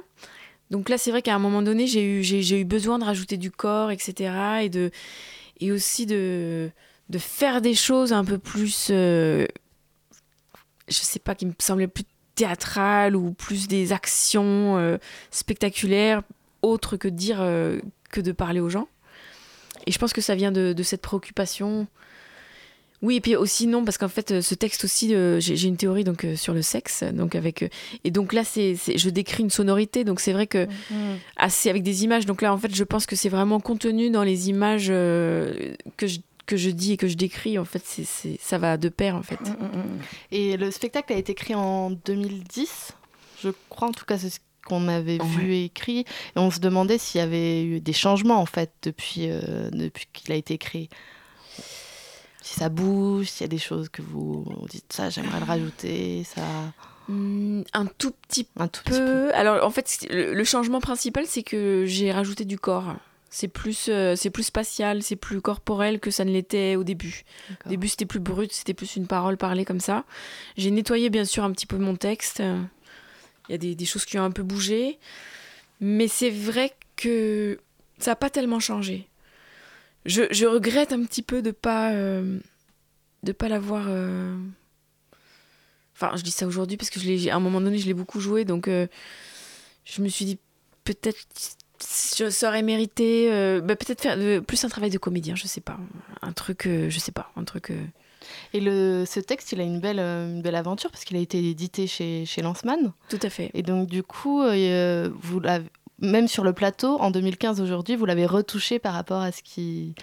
[0.70, 3.92] Donc là, c'est vrai qu'à un moment donné, j'ai eu, besoin de rajouter du corps,
[3.92, 4.70] etc.
[5.60, 6.70] Et, aussi de,
[7.18, 9.46] faire des choses un peu plus, euh,
[10.88, 12.04] je sais pas, qui me semblaient plus
[12.36, 14.98] théâtrales ou plus des actions euh,
[15.32, 16.22] spectaculaires,
[16.62, 17.80] autres que de dire, euh,
[18.12, 18.88] que de parler aux gens.
[19.86, 21.88] Et je pense que ça vient de cette préoccupation.
[23.04, 25.78] Oui, et puis aussi non, parce qu'en fait, euh, ce texte aussi, euh, j'ai une
[25.78, 27.70] théorie donc euh, sur le sexe, donc avec euh,
[28.04, 30.68] et donc là, c'est je décris une sonorité, donc c'est vrai que
[31.36, 32.26] assez avec des images.
[32.26, 36.20] Donc là, en fait, je pense que c'est vraiment contenu dans les images que je
[36.48, 39.22] que je dis et que je décris, en fait, c'est, ça va de pair, en
[39.22, 39.42] fait.
[39.42, 40.00] Mm, mm, mm.
[40.32, 42.94] Et le spectacle a été écrit en 2010,
[43.44, 46.00] je crois en tout cas c'est ce qu'on avait vu et écrit.
[46.00, 46.06] Et
[46.38, 49.30] on se demandait s'il y avait eu des changements en fait depuis,
[49.72, 50.90] depuis qu'il a été écrit.
[52.48, 56.24] Si ça bouge, s'il y a des choses que vous, dites ça, j'aimerais le rajouter,
[56.24, 56.42] ça.
[57.10, 59.34] Hmm, un tout petit Un tout petit peu.
[59.34, 62.96] Alors, en fait, le, le changement principal, c'est que j'ai rajouté du corps.
[63.30, 67.26] C'est plus, euh, c'est plus spatial, c'est plus corporel que ça ne l'était au début.
[67.66, 70.06] Au début, c'était plus brut, c'était plus une parole parlée comme ça.
[70.56, 72.40] J'ai nettoyé, bien sûr, un petit peu mon texte.
[72.40, 75.00] Il y a des, des choses qui ont un peu bougé.
[75.82, 77.60] Mais c'est vrai que
[78.00, 79.10] ça n'a pas tellement changé.
[80.06, 82.40] Je, je regrette un petit peu de pas, euh,
[83.24, 83.86] de pas l'avoir.
[83.90, 84.36] euh,
[85.96, 87.96] Enfin, je dis ça aujourd'hui parce que je l'ai, à un moment donné, je l'ai
[87.96, 88.86] beaucoup joué, donc euh,
[89.84, 90.38] je me suis dit
[90.84, 91.18] peut-être
[92.18, 93.30] je saurais mérité,
[93.64, 95.78] bah, peut-être faire plus un travail de comédien, je sais pas,
[96.22, 97.72] un truc, je sais pas, un truc.
[98.54, 101.38] Et le, ce texte, il a une belle, une belle aventure parce qu'il a été
[101.50, 102.94] édité chez, chez Lanceman.
[103.10, 103.50] Tout à fait.
[103.54, 108.06] Et donc, du coup, euh, vous l'avez- même sur le plateau, en 2015 aujourd'hui, vous
[108.06, 109.94] l'avez retouché par rapport à ce qui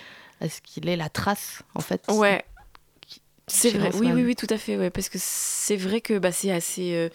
[0.41, 2.03] à ce qu'il est la trace, en fait.
[2.09, 2.45] Ouais.
[3.47, 3.91] C'est vrai.
[3.95, 4.77] Oui, oui, oui, tout à fait.
[4.77, 6.95] Ouais, parce que c'est vrai que bah, c'est assez.
[6.95, 7.09] euh,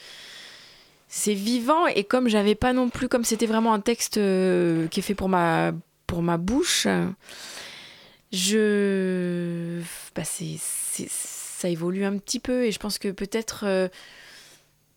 [1.07, 4.99] c'est vivant et comme j'avais pas non plus, comme c'était vraiment un texte euh, qui
[4.99, 5.71] est fait pour ma,
[6.07, 6.85] pour ma bouche,
[8.31, 9.81] je.
[10.15, 10.57] Bah, c'est-
[11.09, 13.63] ça évolue un petit peu et je pense que peut-être.
[13.65, 13.87] euh,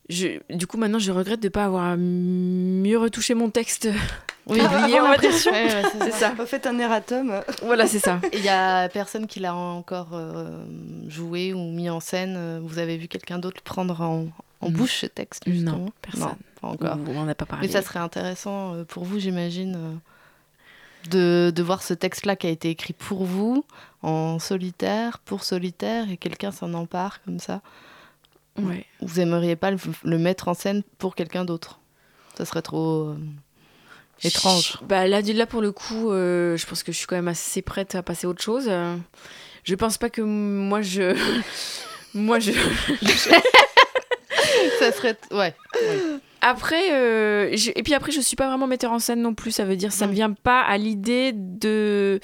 [0.09, 3.87] je, du coup, maintenant, je regrette de pas avoir mieux retouché mon texte.
[4.45, 5.03] Oui, Ah, avant on va dire.
[5.03, 5.51] l'impression.
[5.53, 6.33] Ouais, ouais, c'est C'est ça.
[6.35, 6.45] ça.
[6.45, 7.33] Faites un erratum.
[7.63, 8.19] Voilà, c'est ça.
[8.33, 10.65] Il y a personne qui l'a encore euh,
[11.07, 12.35] joué ou mis en scène.
[12.35, 14.27] euh, Vous avez vu quelqu'un d'autre prendre en,
[14.69, 15.77] bouche ce texte justement?
[15.77, 16.23] Non, personne.
[16.27, 16.97] Non, pas encore.
[17.07, 17.65] On n'en a pas parlé.
[17.67, 19.97] Mais ça serait intéressant euh, pour vous, j'imagine,
[21.09, 23.63] de, de voir ce texte-là qui a été écrit pour vous,
[24.01, 27.61] en solitaire, pour solitaire, et quelqu'un s'en empare comme ça.
[28.57, 28.85] Ouais.
[29.01, 31.79] Vous aimeriez pas le, le mettre en scène pour quelqu'un d'autre?
[32.37, 33.17] Ça serait trop euh,
[34.23, 34.77] étrange.
[34.81, 37.27] Je- Bah là, là pour le coup, euh, je pense que je suis quand même
[37.27, 38.65] assez prête à passer à autre chose.
[38.67, 38.95] Euh,
[39.63, 41.15] Je pense pas que moi je,
[42.13, 42.51] moi je.
[44.79, 45.17] ça serait.
[45.31, 45.55] Ouais.
[46.41, 49.51] Après, euh, je- et puis après, je suis pas vraiment metteur en scène non plus.
[49.51, 50.15] Ça veut dire, ça me Mm.
[50.15, 52.19] vient pas à l'idée de.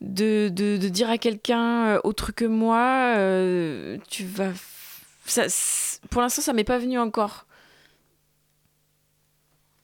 [0.00, 3.14] De, de, de dire à quelqu'un autre que moi,
[4.08, 4.52] tu vas.
[5.30, 5.46] Ça,
[6.10, 7.46] pour l'instant, ça m'est pas venu encore.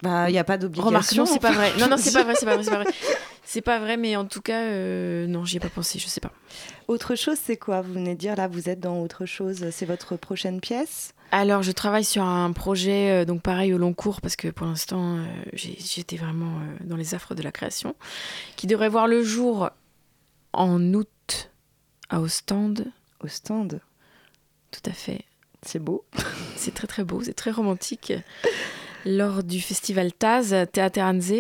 [0.03, 0.89] Bah, il n'y a pas d'obligation.
[0.89, 1.73] Remarque, non, c'est pas vrai.
[1.79, 2.93] Non, non, c'est pas vrai, c'est pas vrai, c'est pas vrai.
[3.47, 6.21] C'est pas vrai, mais en tout cas, euh, non, j'y ai pas pensé, je sais
[6.21, 6.33] pas.
[6.89, 7.83] Autre chose, c'est quoi?
[7.83, 9.69] Vous venez de dire là, vous êtes dans autre chose.
[9.71, 11.15] C'est votre prochaine pièce?
[11.31, 14.67] Alors, je travaille sur un projet, euh, donc pareil au long cours, parce que pour
[14.67, 17.97] l'instant, euh, j'étais vraiment euh, dans les affres de la création,
[18.57, 19.71] qui devrait voir le jour
[20.53, 21.51] en août
[22.09, 22.87] à Ostende.
[23.27, 23.81] stand.
[24.71, 25.25] Tout à fait.
[25.67, 26.05] C'est beau.
[26.57, 28.13] C'est très très beau, c'est très romantique.
[29.05, 31.33] Lors du festival Taz, Théâtre Anze.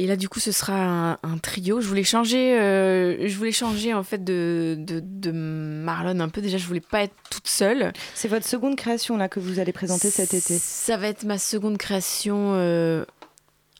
[0.00, 1.80] Et là, du coup, ce sera un, un trio.
[1.80, 6.40] Je voulais changer, euh, je voulais changer en fait de, de, de Marlon un peu.
[6.40, 7.92] Déjà, je voulais pas être toute seule.
[8.14, 10.56] C'est votre seconde création là que vous allez présenter cet été.
[10.58, 13.04] Ça va être ma seconde création euh,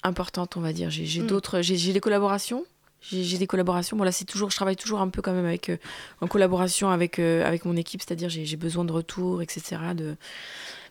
[0.02, 0.90] importante, on va dire.
[0.90, 1.26] J'ai j'ai Mm.
[1.28, 2.64] d'autres, j'ai j'ai des collaborations.
[3.00, 3.96] J'ai des collaborations.
[3.96, 5.76] Bon là, c'est toujours, je travaille toujours un peu quand même avec, euh,
[6.20, 9.94] en collaboration avec euh, avec mon équipe, c'est-à-dire j'ai besoin de retour, etc.
[9.94, 10.16] De...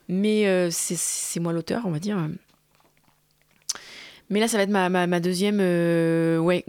[0.08, 2.18] Mais euh, c'est- moi l'auteur, on va dire.
[4.30, 6.66] Mais là, ça va être ma, ma, ma deuxième, euh, ouais,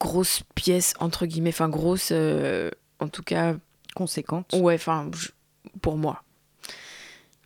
[0.00, 3.56] grosse pièce entre guillemets, enfin grosse, en tout cas
[3.94, 4.54] Conséquente.
[4.54, 5.10] Ouais, enfin,
[5.80, 6.22] pour moi.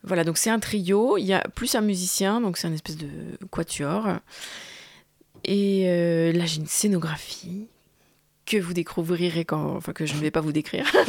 [0.04, 1.18] Voilà, donc c'est un trio.
[1.18, 3.08] Il y a plus un musicien, donc c'est un espèce de
[3.50, 4.06] quatuor.
[5.46, 7.66] Et euh, là, j'ai une scénographie
[8.46, 9.76] que vous découvrirez quand.
[9.76, 10.86] Enfin, que je ne vais pas vous décrire.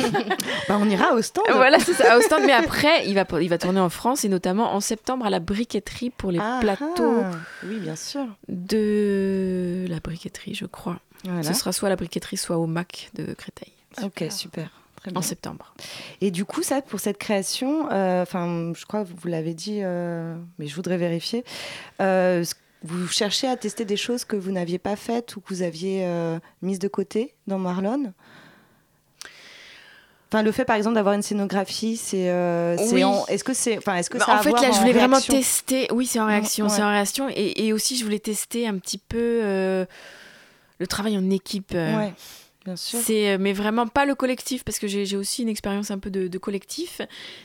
[0.67, 1.45] Bah, on ira au stand.
[1.53, 2.43] voilà, c'est ça, au stand.
[2.45, 5.39] Mais après, il va, il va tourner en France et notamment en septembre à la
[5.39, 7.31] briqueterie pour les Ah, plateaux ah.
[7.63, 8.25] Oui, bien sûr.
[8.49, 10.99] de la briqueterie, je crois.
[11.23, 11.43] Voilà.
[11.43, 13.71] Ce sera soit à la briqueterie, soit au MAC de Créteil
[14.03, 14.69] Ok, super.
[14.97, 15.19] Très bien.
[15.19, 15.73] en septembre.
[16.21, 19.79] Et du coup, ça, pour cette création, euh, enfin, je crois que vous l'avez dit,
[19.83, 21.43] euh, mais je voudrais vérifier.
[22.01, 22.53] euh, ce-
[22.87, 26.05] vous cherchez à tester des choses que vous n'aviez pas faites ou que vous aviez
[26.05, 28.13] euh, mises de côté dans Marlon?
[30.29, 33.03] Enfin, le fait, par exemple, d'avoir une scénographie, c'est, euh, c'est Oui.
[33.29, 35.15] est-ce que c'est, enfin, est-ce que Bah, ça a en fait, là, je voulais vraiment
[35.15, 35.33] réaction?
[35.33, 35.87] tester.
[35.93, 36.83] Oui, c'est en réaction, Mm, c'est ouais.
[36.83, 37.29] en réaction.
[37.29, 39.85] Et, et aussi, je voulais tester un petit peu euh,
[40.79, 41.71] le travail en équipe.
[41.73, 41.97] euh.
[41.97, 42.13] Ouais,
[42.67, 42.99] bien sûr.
[43.01, 45.99] C'est, euh, mais vraiment pas le collectif, parce que j'ai j'ai aussi une expérience un
[45.99, 47.01] peu de, de collectif,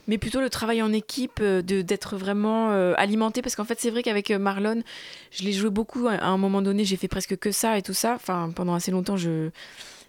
[0.08, 3.78] mais plutôt le travail en équipe, euh, de d'être vraiment euh, alimenté, parce qu'en fait,
[3.80, 4.82] c'est vrai qu'avec Marlon,
[5.30, 6.08] je l'ai joué beaucoup.
[6.08, 8.14] À un moment donné, j'ai fait presque que ça et tout ça.
[8.16, 9.50] Enfin, pendant assez longtemps, je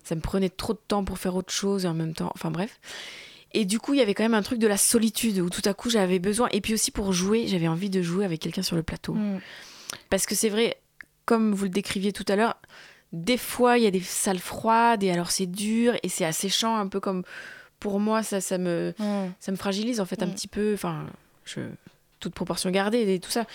[0.03, 2.79] ça me prenait trop de temps pour faire autre chose en même temps, enfin bref.
[3.53, 5.61] Et du coup, il y avait quand même un truc de la solitude où tout
[5.65, 6.49] à coup j'avais besoin.
[6.51, 9.13] Et puis aussi pour jouer, j'avais envie de jouer avec quelqu'un sur le plateau.
[9.13, 9.39] Mm.
[10.09, 10.77] Parce que c'est vrai,
[11.25, 12.55] comme vous le décriviez tout à l'heure,
[13.13, 16.75] des fois il y a des salles froides et alors c'est dur et c'est asséchant,
[16.75, 17.23] un peu comme
[17.79, 19.31] pour moi, ça, ça, me, Mm.
[19.39, 20.31] ça me fragilise en fait un Mm.
[20.33, 20.73] petit peu.
[20.73, 21.05] Enfin,
[21.45, 21.59] je,
[22.21, 23.45] toute proportion gardée et tout ça.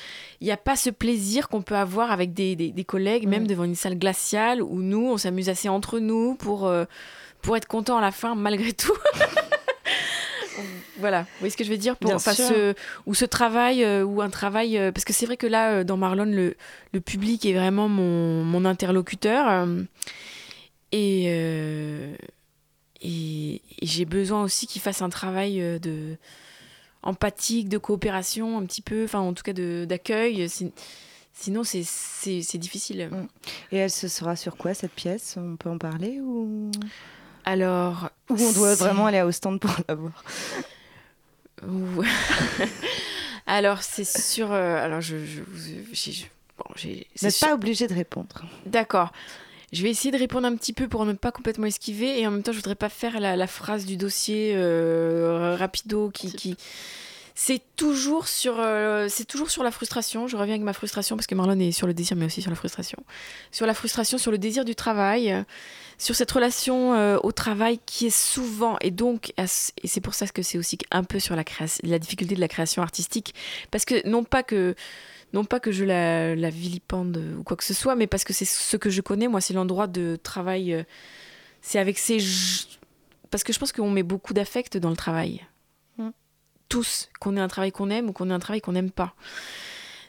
[0.43, 3.45] Il n'y a pas ce plaisir qu'on peut avoir avec des, des- des collègues, même
[3.45, 3.47] Mm.
[3.47, 6.85] devant une salle glaciale où nous, on s'amuse assez entre nous pour, euh,
[7.41, 8.93] pour être content à la fin malgré tout.
[10.99, 12.11] voilà, vous voyez ce que je veux dire pour,
[12.47, 12.75] ce-
[13.07, 14.77] Ou ce travail, euh, ou un travail.
[14.79, 16.57] euh, parce que c'est vrai que là, euh, dans Marlon, le,
[16.93, 19.67] le public est vraiment mon, mon interlocuteur.
[20.93, 21.25] et.
[23.01, 26.17] et, et j'ai besoin aussi qu'il fasse un travail de
[27.03, 30.49] empathique, de coopération, un petit peu, enfin en tout cas d'accueil.
[30.49, 30.71] Sin-
[31.33, 31.85] Sinon, c'est-
[32.59, 33.09] difficile.
[33.71, 35.37] Et elle se sera sur quoi cette pièce?
[35.39, 36.69] On peut en parler ou,
[37.51, 38.11] Alors.
[38.29, 40.23] ou on doit vraiment aller au stand pour la voir
[41.67, 42.03] Ou-
[43.47, 44.53] alors, c'est sur.
[44.53, 45.17] euh, alors, je.
[45.25, 45.41] je,
[45.93, 46.23] je-
[46.59, 48.43] bon, Vous c'est n'êtes sur- pas obligé de répondre.
[48.67, 49.13] D'accord.
[49.73, 52.31] Je vais essayer de répondre un petit peu pour ne pas complètement esquiver et en
[52.31, 56.57] même temps je voudrais pas faire la, la phrase du dossier euh, rapido qui, qui...
[57.35, 60.27] c'est toujours sur euh, c'est toujours sur la frustration.
[60.27, 62.51] Je reviens avec ma frustration parce que Marlon est sur le désir mais aussi sur
[62.51, 62.99] la frustration.
[63.53, 65.43] Sur la frustration, sur le désir du travail, euh,
[65.99, 70.27] sur cette relation euh, au travail qui est souvent et donc et c'est pour ça
[70.29, 73.35] que c'est aussi un peu sur la création la difficulté de la création artistique
[73.71, 74.75] parce que non pas que
[75.33, 78.33] non pas que je la, la vilipende ou quoi que ce soit, mais parce que
[78.33, 80.73] c'est ce que je connais, moi, c'est l'endroit de travail.
[80.73, 80.83] euh,
[81.61, 82.19] C'est avec ces.
[83.31, 85.47] Parce que je pense qu'on met beaucoup d'affect dans le travail.
[85.99, 86.11] Mm.
[86.69, 89.15] Tous, qu'on ait un travail qu'on aime ou qu'on ait un travail qu'on n'aime pas.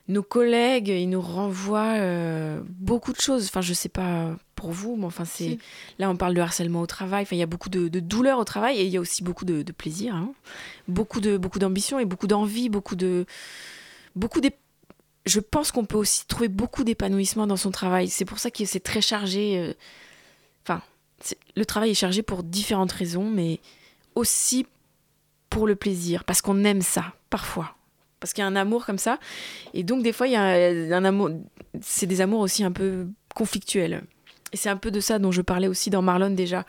[0.10, 3.46] Nos collègues, ils nous renvoient euh, beaucoup de choses.
[3.46, 5.44] Enfin, je sais pas pour vous, mais enfin, c'est.
[5.52, 5.60] Si.
[6.00, 7.22] Là, on parle de harcèlement au travail.
[7.24, 9.24] Enfin, il y a beaucoup de, de douleur au travail et il y a aussi
[9.24, 10.16] beaucoup de, de plaisir.
[10.16, 10.34] hein.
[10.88, 13.26] Beaucoup de beaucoup d'ambition et beaucoup d'envie, beaucoup de.
[14.16, 14.42] Beaucoup
[15.26, 18.08] je pense qu'on peut aussi trouver beaucoup d'épanouissement dans son travail.
[18.10, 19.58] C'est pour ça que c'est très chargé.
[19.60, 19.74] euh,
[20.66, 20.82] Enfin,
[21.56, 23.60] le travail est chargé pour différentes raisons, mais
[24.16, 24.66] aussi
[25.50, 27.76] pour le plaisir, parce qu'on aime ça, parfois.
[28.20, 29.20] Parce qu'il y a un amour comme ça.
[29.74, 31.30] Et donc, des fois, il y a un, amour.
[31.82, 34.04] C'est des amours aussi un peu conflictuels.
[34.52, 36.66] Et c'est un peu de ça dont je parlais aussi dans Marlon déjà.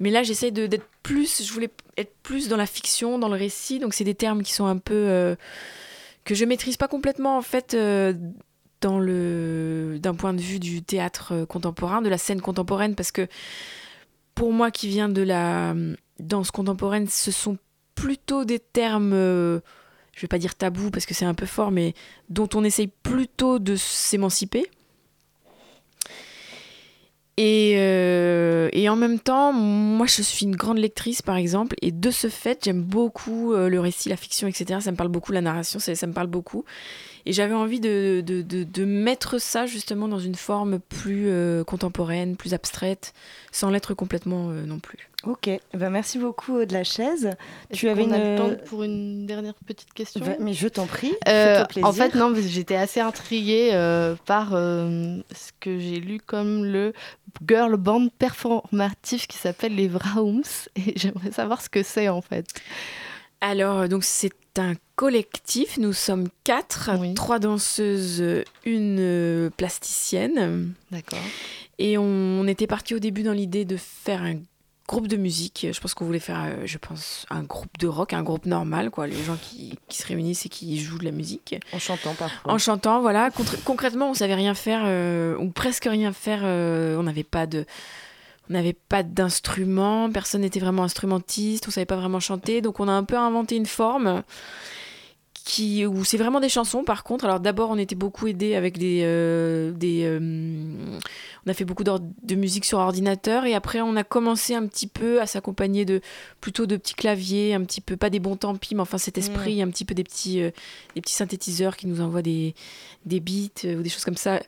[0.00, 1.42] Mais là, j'essaye d'être plus.
[1.42, 3.78] Je voulais être plus dans la fiction, dans le récit.
[3.78, 4.94] Donc, c'est des termes qui sont un peu.
[4.94, 5.36] euh,
[6.24, 8.14] que je maîtrise pas complètement en fait euh,
[8.80, 13.12] dans le d'un point de vue du théâtre euh, contemporain, de la scène contemporaine parce
[13.12, 13.28] que
[14.34, 15.74] pour moi qui viens de la
[16.18, 17.56] danse contemporaine, ce sont
[17.94, 19.60] plutôt des termes
[20.14, 21.94] je vais pas dire tabous parce que c'est un peu fort mais
[22.28, 24.66] dont on essaye plutôt de s'émanciper.
[27.36, 32.10] Et, euh, en même temps, moi je suis une grande lectrice par exemple, et de
[32.10, 34.80] ce fait, j'aime beaucoup euh, le récit, la fiction, etc.
[34.80, 36.64] Ça me parle beaucoup, la narration, ça me parle beaucoup.
[37.26, 41.64] Et j'avais envie de, de, de- de mettre ça justement dans une forme plus euh,
[41.64, 43.14] contemporaine, plus abstraite,
[43.50, 45.08] sans l'être complètement euh, non plus.
[45.24, 47.30] Ok, ben merci beaucoup de la chaise.
[47.72, 50.68] Tu avais qu'on a le une- temps pour une dernière petite question Va- Mais je
[50.68, 51.88] t'en prie, Euh, plaisir.
[51.88, 56.92] en fait, non, j'étais assez intriguée euh, par euh, ce que j'ai lu comme le
[57.48, 60.42] girl band performatif qui s'appelle les Vraums.
[60.76, 62.46] Et j'aimerais savoir ce que c'est en fait.
[63.46, 67.12] Alors, euh, donc c'est un collectif, nous sommes quatre, Oui.
[67.12, 68.22] trois danseuses,
[68.64, 70.72] une euh, plasticienne.
[70.90, 71.18] D'accord.
[71.78, 74.36] Et on, on était parti au début dans l'idée de faire un
[74.88, 75.66] groupe de musique.
[75.72, 78.90] Je pense qu'on voulait faire, euh, je pense, un groupe de rock, un groupe normal,
[78.90, 79.06] quoi.
[79.06, 81.56] Les gens qui, qui se réunissent et qui jouent de la musique.
[81.72, 82.52] En chantant parfois.
[82.52, 83.30] En chantant, voilà.
[83.64, 86.40] Concrètement, on savait rien faire, euh, ou presque rien faire.
[86.44, 87.66] euh, on n'avait pas de.
[88.50, 92.88] On n'avait pas d'instrument, personne n'était vraiment instrumentiste, on savait pas vraiment chanter, donc on
[92.88, 94.22] a un peu inventé une forme
[95.44, 97.26] qui où c'est vraiment des chansons par contre.
[97.26, 100.98] Alors d'abord on était beaucoup aidés avec des euh, des euh,
[101.46, 104.86] on a fait beaucoup de musique sur ordinateur et après on a commencé un petit
[104.86, 106.00] peu à s'accompagner de
[106.40, 109.18] plutôt de petits claviers, un petit peu pas des bons tant pis, mais enfin cet
[109.18, 110.50] esprit, un petit peu des petits euh,
[110.94, 112.54] des petits synthétiseurs qui nous envoient des
[113.04, 114.40] des beats ou des choses comme ça.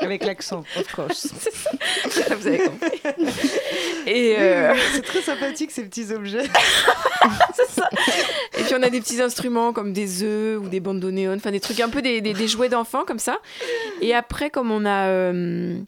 [0.00, 1.28] Avec l'accent, of course.
[2.38, 3.00] Vous avez compris.
[4.06, 6.44] Et euh, C'est très sympathique ces petits objets.
[8.58, 11.34] Et puis on a des petits instruments comme des œufs ou des bandes de néon,
[11.34, 13.38] enfin des trucs un peu des, des- des jouets d'enfants comme ça.
[14.00, 15.06] Et après, comme on a.
[15.08, 15.78] euh,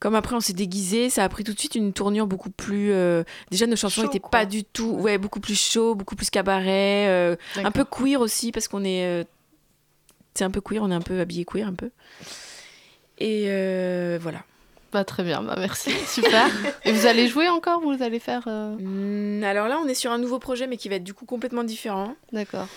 [0.00, 2.92] comme après on s'est déguisé, ça a pris tout de suite une tournure beaucoup plus.
[2.92, 4.90] euh, déjà nos chansons n'étaient pas du tout.
[4.92, 7.06] Ouais, beaucoup plus chaud, beaucoup plus cabaret.
[7.08, 9.26] euh, un peu queer aussi parce qu'on est.
[10.38, 11.90] c'est un peu queer, on est un peu habillé queer un peu.
[13.18, 14.44] Et euh, voilà.
[14.92, 16.46] Bah, très bien, bah, merci, super.
[16.84, 17.80] Et vous allez jouer encore?
[17.80, 20.88] Vous allez faire euh, Hmm, alors là, on est sur un nouveau projet, mais qui
[20.88, 22.68] va être du coup complètement différent D'accord.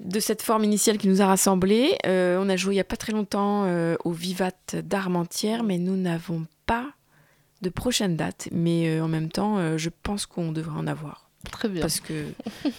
[0.00, 1.96] de cette forme initiale qui nous a rassemblés.
[2.06, 3.66] Euh, on a joué il n'y a pas très longtemps
[4.04, 6.84] au Vivat d'Armentières, mais nous n'avons pas
[7.62, 8.48] de prochaine date.
[8.52, 11.27] Mais en même temps, je pense qu'on devrait en avoir.
[11.52, 11.80] Très bien.
[11.82, 12.24] Parce que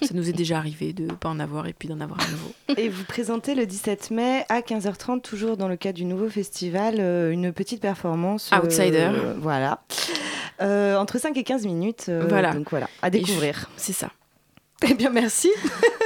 [0.01, 2.27] ça nous est déjà arrivé de ne pas en avoir et puis d'en avoir à
[2.29, 2.53] nouveau.
[2.77, 6.95] Et vous présentez le 17 mai à 15h30, toujours dans le cadre du nouveau festival,
[6.99, 8.51] euh, une petite performance.
[8.53, 9.11] euh, Outsider.
[9.37, 9.81] voilà.
[10.61, 12.05] Euh, entre 5 et 15 minutes.
[12.09, 12.53] euh, Voilà.
[12.53, 13.69] Donc voilà, à découvrir.
[13.77, 14.09] C'est ça.
[14.87, 15.49] Eh bien, merci.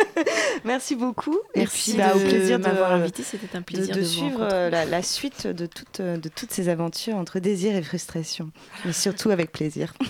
[0.64, 1.38] merci beaucoup.
[1.56, 3.24] Merci et puis, bah, de au plaisir de m'avoir invité.
[3.24, 6.70] C'était un plaisir de de, suivre la, la suite de, toutes euh, de toutes ces
[6.70, 8.50] aventures entre désir et frustration.
[8.86, 9.94] Mais surtout avec plaisir.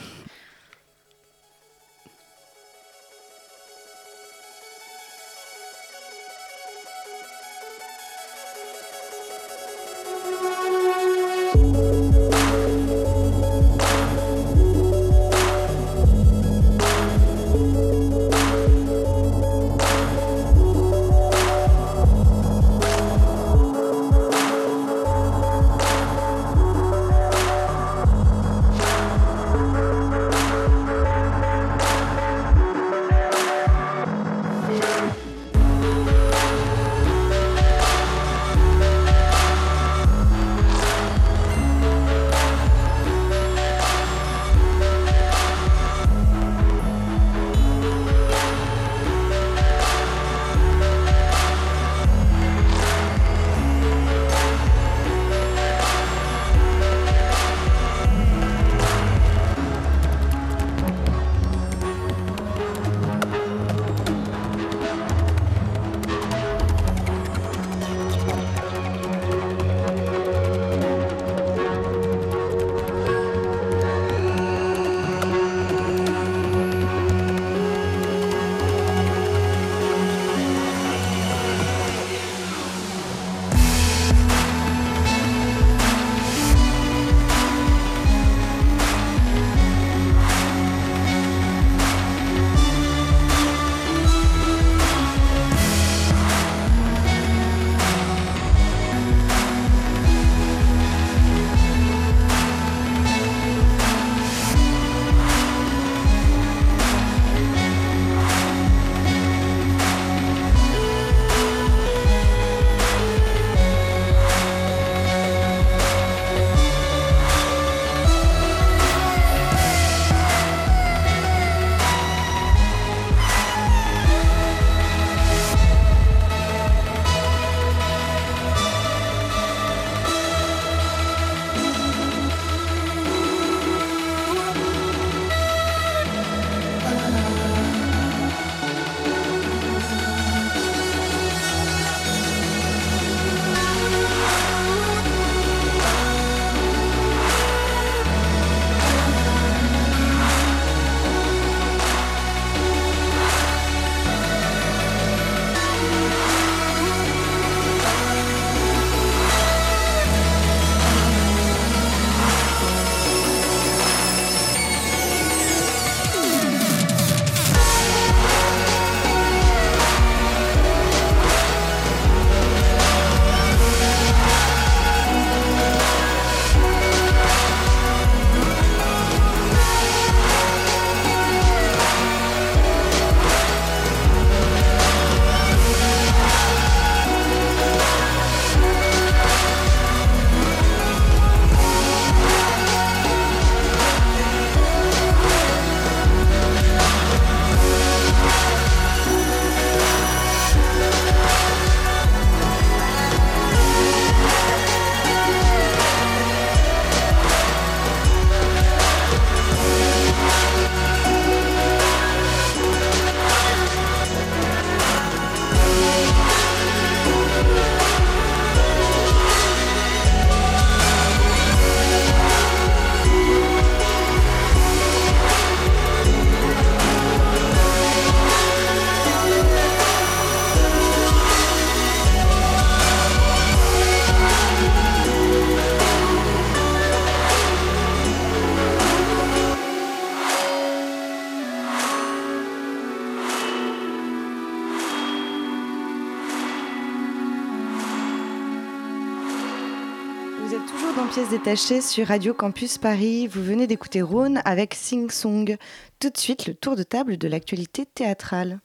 [251.43, 253.27] détachées sur Radio Campus Paris.
[253.27, 255.57] Vous venez d'écouter Rhône avec Sing Song.
[255.99, 258.61] Tout de suite, le tour de table de l'actualité théâtrale.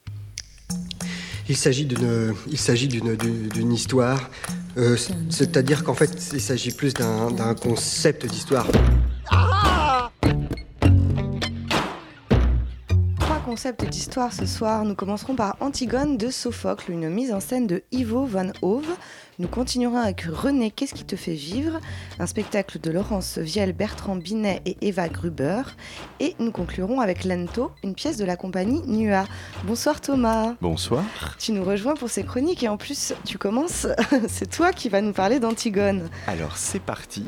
[1.48, 4.30] Il s'agit d'une, histoire,
[4.76, 4.96] euh,
[5.28, 8.68] c'est-à-dire qu'en fait, il s'agit plus d'un, d'un concept d'histoire.
[13.18, 14.84] Trois concepts d'histoire ce soir.
[14.84, 18.96] Nous commencerons par Antigone de Sophocle, une mise en scène de Ivo van Hove.
[19.40, 21.78] Nous continuerons avec René, qu'est-ce qui te fait vivre?
[22.18, 25.62] Un spectacle de Laurence Vielle, Bertrand Binet et Eva Gruber.
[26.18, 29.26] Et nous conclurons avec Lento, une pièce de la compagnie Nua.
[29.62, 30.56] Bonsoir Thomas.
[30.60, 31.04] Bonsoir.
[31.38, 33.86] Tu nous rejoins pour ces chroniques et en plus tu commences,
[34.28, 36.10] c'est toi qui vas nous parler d'Antigone.
[36.26, 37.22] Alors c'est parti.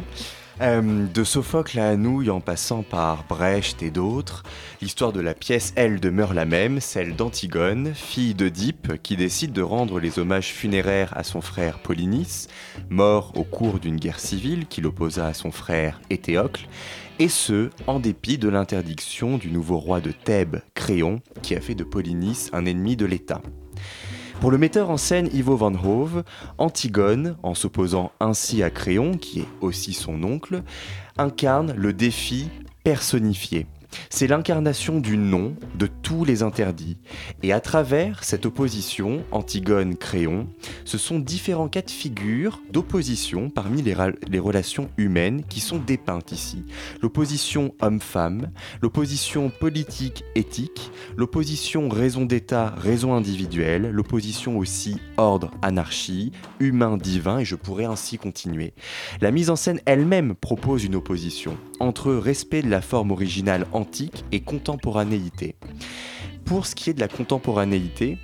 [0.61, 4.43] Euh, de Sophocle à Anouilh en passant par Brecht et d'autres,
[4.83, 9.63] l'histoire de la pièce, elle, demeure la même, celle d'Antigone, fille d'Oedipe, qui décide de
[9.63, 12.49] rendre les hommages funéraires à son frère Polynice,
[12.91, 16.69] mort au cours d'une guerre civile qui l'opposa à son frère Éthéocle,
[17.19, 21.75] et ce, en dépit de l'interdiction du nouveau roi de Thèbes, Créon, qui a fait
[21.75, 23.41] de Polynice un ennemi de l'État.
[24.41, 26.25] Pour le metteur en scène Ivo van Hove,
[26.57, 30.63] Antigone, en s'opposant ainsi à Créon, qui est aussi son oncle,
[31.19, 32.49] incarne le défi
[32.83, 33.67] personnifié.
[34.09, 36.97] C'est l'incarnation du non de tous les interdits.
[37.43, 40.49] Et à travers cette opposition Antigone-Créon,
[40.85, 43.95] ce sont différents cas de figure d'opposition parmi les,
[44.39, 46.65] relations humaines qui sont dépeintes ici.
[47.03, 48.51] L'opposition homme-femme,
[48.83, 58.19] l'opposition politique-éthique, l'opposition raison d'État, raison individuelle, l'opposition aussi ordre-anarchie, humain-divin, et je pourrais ainsi
[58.19, 58.75] continuer.
[59.21, 64.25] La mise en scène elle-même propose une opposition entre respect de la forme originale antique
[64.33, 65.57] et contemporanéité.
[66.45, 68.19] Pour ce qui est de la contemporanéité,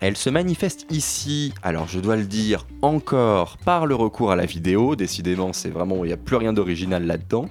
[0.00, 4.46] elle se manifeste ici, alors je dois le dire encore, par le recours à la
[4.46, 4.96] vidéo.
[4.96, 7.48] Décidément, c'est vraiment, il n'y a plus rien d'original là-dedans.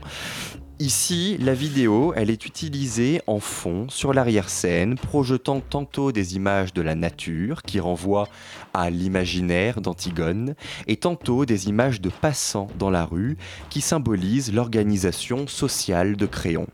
[0.81, 6.81] Ici, la vidéo, elle est utilisée en fond sur l'arrière-scène, projetant tantôt des images de
[6.81, 8.27] la nature qui renvoient
[8.73, 10.55] à l'imaginaire d'Antigone,
[10.87, 13.37] et tantôt des images de passants dans la rue
[13.69, 16.65] qui symbolisent l'organisation sociale de Créon.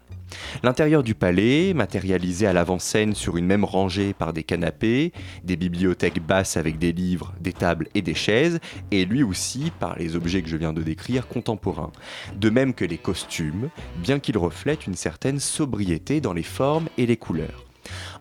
[0.64, 5.12] L'intérieur du palais, matérialisé à l'avant-scène sur une même rangée par des canapés,
[5.44, 8.60] des bibliothèques basses avec des livres, des tables et des chaises,
[8.92, 11.92] et lui aussi par les objets que je viens de décrire contemporains.
[12.36, 17.06] De même que les costumes, bien qu'ils reflètent une certaine sobriété dans les formes et
[17.06, 17.67] les couleurs.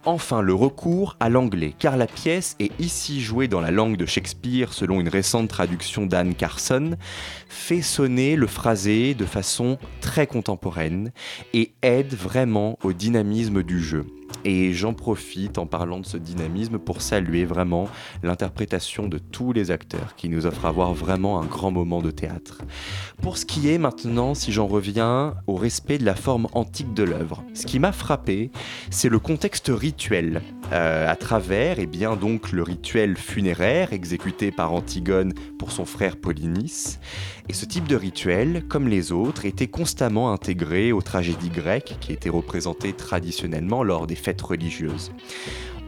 [0.08, 4.06] Enfin, le recours à l'anglais, car la pièce est ici jouée dans la langue de
[4.06, 6.96] Shakespeare selon une récente traduction d'Anne Carson,
[7.48, 11.10] fait sonner le phrasé de façon très contemporaine
[11.54, 14.06] et aide vraiment au dynamisme du jeu.
[14.44, 17.88] Et j'en profite en parlant de ce dynamisme pour saluer vraiment
[18.22, 22.10] l'interprétation de tous les acteurs qui nous offrent à voir vraiment un grand moment de
[22.10, 22.62] théâtre.
[23.22, 27.02] Pour ce qui est maintenant, si j'en reviens au respect de la forme antique de
[27.02, 28.50] l'œuvre, ce qui m'a frappé,
[28.90, 30.42] c'est le contexte rituel.
[30.72, 36.16] Euh, à travers, et bien donc le rituel funéraire exécuté par Antigone pour son frère
[36.16, 36.98] Polynice.
[37.48, 42.12] Et ce type de rituel, comme les autres, était constamment intégré aux tragédies grecques qui
[42.12, 45.12] étaient représentées traditionnellement lors des fêtes religieuses.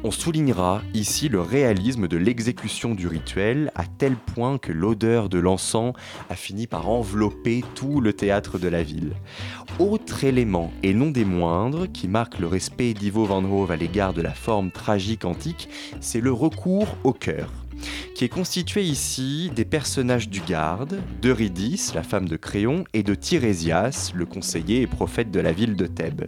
[0.04, 5.40] On soulignera ici le réalisme de l'exécution du rituel à tel point que l'odeur de
[5.40, 5.92] l'encens
[6.30, 9.14] a fini par envelopper tout le théâtre de la ville.
[9.80, 14.12] Autre élément, et non des moindres, qui marque le respect d'Ivo van Hove à l'égard
[14.12, 15.68] de la forme tragique antique,
[16.00, 17.50] c'est le recours au cœur
[18.14, 23.14] qui est constitué ici des personnages du garde, d'Eurydice, la femme de Créon, et de
[23.14, 26.24] Tirésias, le conseiller et prophète de la ville de Thèbes.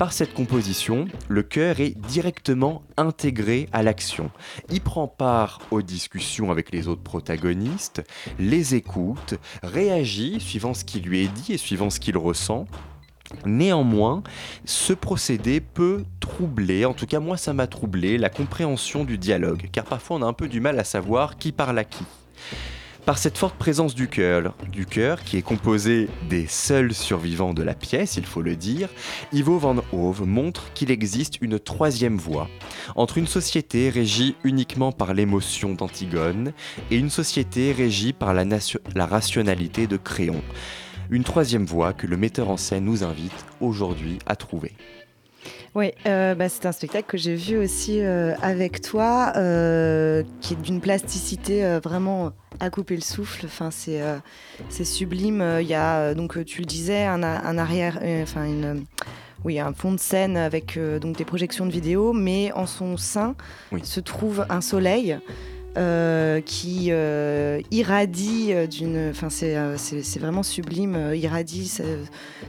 [0.00, 4.30] Par cette composition, le chœur est directement intégré à l'action.
[4.70, 8.02] Il prend part aux discussions avec les autres protagonistes,
[8.38, 12.64] les écoute, réagit suivant ce qui lui est dit et suivant ce qu'il ressent,
[13.44, 14.22] Néanmoins,
[14.64, 19.68] ce procédé peut troubler, en tout cas moi ça m'a troublé, la compréhension du dialogue,
[19.70, 22.04] car parfois on a un peu du mal à savoir qui parle à qui.
[23.06, 27.62] Par cette forte présence du cœur, du cœur qui est composé des seuls survivants de
[27.62, 28.88] la pièce, il faut le dire,
[29.32, 32.48] Ivo van Hove montre qu'il existe une troisième voie
[32.96, 36.52] entre une société régie uniquement par l'émotion d'Antigone
[36.90, 38.44] et une société régie par la,
[38.94, 40.42] la rationalité de Créon.
[41.10, 44.72] Une troisième voie que le metteur en scène nous invite aujourd'hui à trouver.
[45.74, 50.54] Oui, euh, bah, c'est un spectacle que j'ai vu aussi euh, avec toi, euh, qui
[50.54, 53.46] est d'une plasticité vraiment à couper le souffle.
[53.46, 54.00] Enfin, c'est
[54.68, 55.58] c'est sublime.
[55.60, 58.84] Il y a donc tu le disais un, arrière, enfin une
[59.44, 63.34] oui, un fond de scène avec donc des projections de vidéo, mais en son sein
[63.72, 63.80] Oui.
[63.84, 65.18] se trouve un soleil.
[65.78, 69.10] euh, qui euh, irradie d'une.
[69.10, 71.84] Enfin, c'est, c'est, vraiment sublime, irradie sa,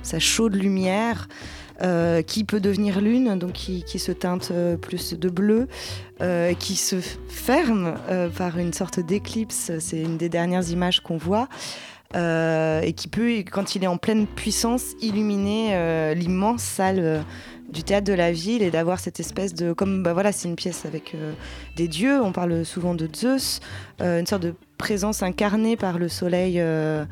[0.02, 1.28] sa, chaude lumière.
[2.28, 4.52] Qui peut devenir lune, donc qui, se teinte
[4.82, 5.68] plus de bleu,
[6.60, 7.96] qui se ferme
[8.38, 9.72] par une sorte d'éclipse.
[9.80, 11.48] C'est une des dernières images qu'on voit.
[12.14, 17.24] et qui peut, quand il est en pleine puissance, illuminer l'immense salle
[17.72, 20.56] du théâtre de la ville et d'avoir cette espèce de comme bah voilà c'est une
[20.56, 21.34] pièce avec euh,
[21.78, 23.60] des dieux on parle souvent de Zeus
[24.02, 27.06] euh, une sorte de présence incarnée par le soleil euh,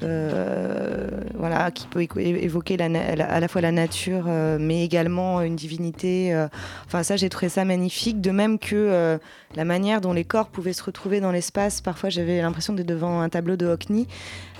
[0.00, 6.46] voilà qui peut évoquer à la fois la nature mais également une divinité
[6.86, 8.20] enfin ça j'ai trouvé ça magnifique.
[8.20, 9.18] De même que
[9.54, 11.80] la manière dont les corps pouvaient se retrouver dans l'espace.
[11.80, 14.06] Parfois j'avais l'impression d'être devant un tableau de Hockney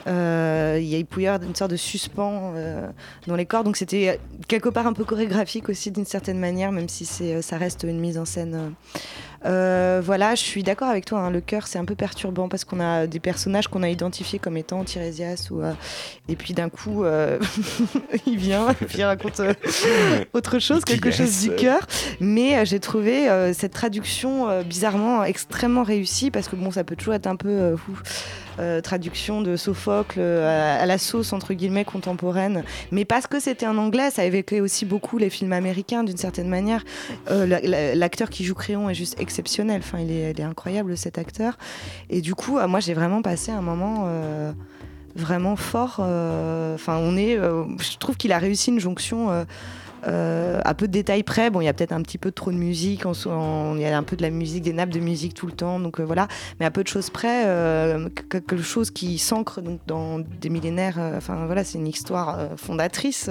[0.06, 2.88] euh, il pouvait y avoir une sorte de suspens euh,
[3.26, 3.64] dans les corps.
[3.64, 7.58] Donc c'était quelque part un peu chorégraphique aussi d'une certaine manière, même si c'est, ça
[7.58, 8.74] reste une mise en scène.
[9.44, 11.20] Euh, voilà, je suis d'accord avec toi.
[11.20, 14.38] Hein, le cœur, c'est un peu perturbant parce qu'on a des personnages qu'on a identifiés
[14.38, 15.60] comme étant Tirésias ou
[16.28, 17.04] et puis d'un coup,
[18.26, 19.40] il vient, et puis il raconte
[20.32, 21.86] autre chose, quelque chose du cœur.
[22.20, 27.26] Mais j'ai trouvé cette traduction bizarrement extrêmement réussie parce que bon, ça peut toujours être
[27.26, 27.76] un peu
[28.58, 33.66] euh, traduction de Sophocle euh, à, la sauce entre guillemets contemporaine, mais parce que c'était
[33.66, 36.84] en anglais, ça évoquait aussi beaucoup les films américains d'une certaine manière.
[37.30, 37.46] Euh,
[37.94, 41.58] l'acteur qui joue Créon est juste exceptionnel, enfin il est, incroyable cet acteur,
[42.10, 44.08] et du coup moi j'ai vraiment passé un moment
[45.14, 45.96] vraiment fort.
[45.98, 49.46] Enfin on est, je trouve qu'il a réussi une jonction
[50.06, 52.50] euh, à peu de détails près, bon, il y a peut-être un petit peu trop
[52.50, 55.46] de musique, il y a un peu de la musique, des nappes de musique tout
[55.46, 56.28] le temps, donc euh, voilà.
[56.60, 60.98] Mais à peu de choses près, euh, quelque chose qui s'ancre dans des millénaires.
[61.16, 63.30] enfin voilà, c'est une histoire fondatrice,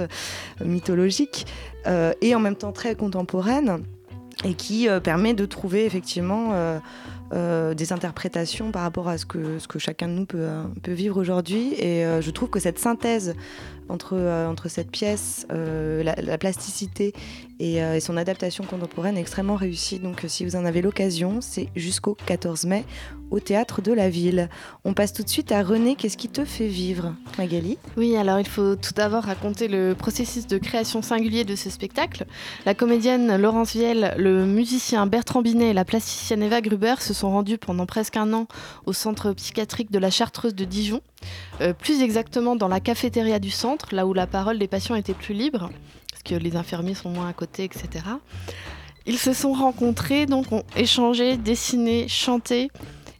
[0.64, 1.46] mythologique,
[2.20, 3.82] et en même temps très contemporaine,
[4.44, 6.52] et qui permet de trouver effectivement.
[7.32, 11.74] des interprétations par rapport à ce que, ce que chacun de nous peut vivre aujourd'hui.
[11.78, 13.34] Et je trouve que cette synthèse
[13.88, 17.12] entre, euh, entre cette pièce, euh, la, plasticité
[17.60, 19.98] euh, et, son adaptation contemporaine est extrêmement réussie.
[19.98, 22.84] Donc si vous en avez l'occasion, c'est jusqu'au 14 mai
[23.30, 24.48] au théâtre de la ville.
[24.84, 27.78] On passe tout de suite à René, qu'est-ce qui te fait vivre Magali?
[27.96, 32.26] Oui, alors il faut tout d'abord raconter le processus de création singulier de ce spectacle.
[32.66, 37.30] La comédienne Laurence Viel, le musicien Bertrand Binet et la plasticienne Eva Gruber se sont
[37.30, 38.46] rendus pendant presque un an
[38.84, 41.00] au centre psychiatrique de la Chartreuse de Dijon,
[41.78, 45.34] plus exactement dans la cafétéria du centre là où la parole des patients était plus
[45.34, 45.70] libre,
[46.34, 48.04] les infirmiers sont moins à côté, etc.
[49.06, 52.70] Ils se sont rencontrés, donc ont échangé, dessiné, chanté,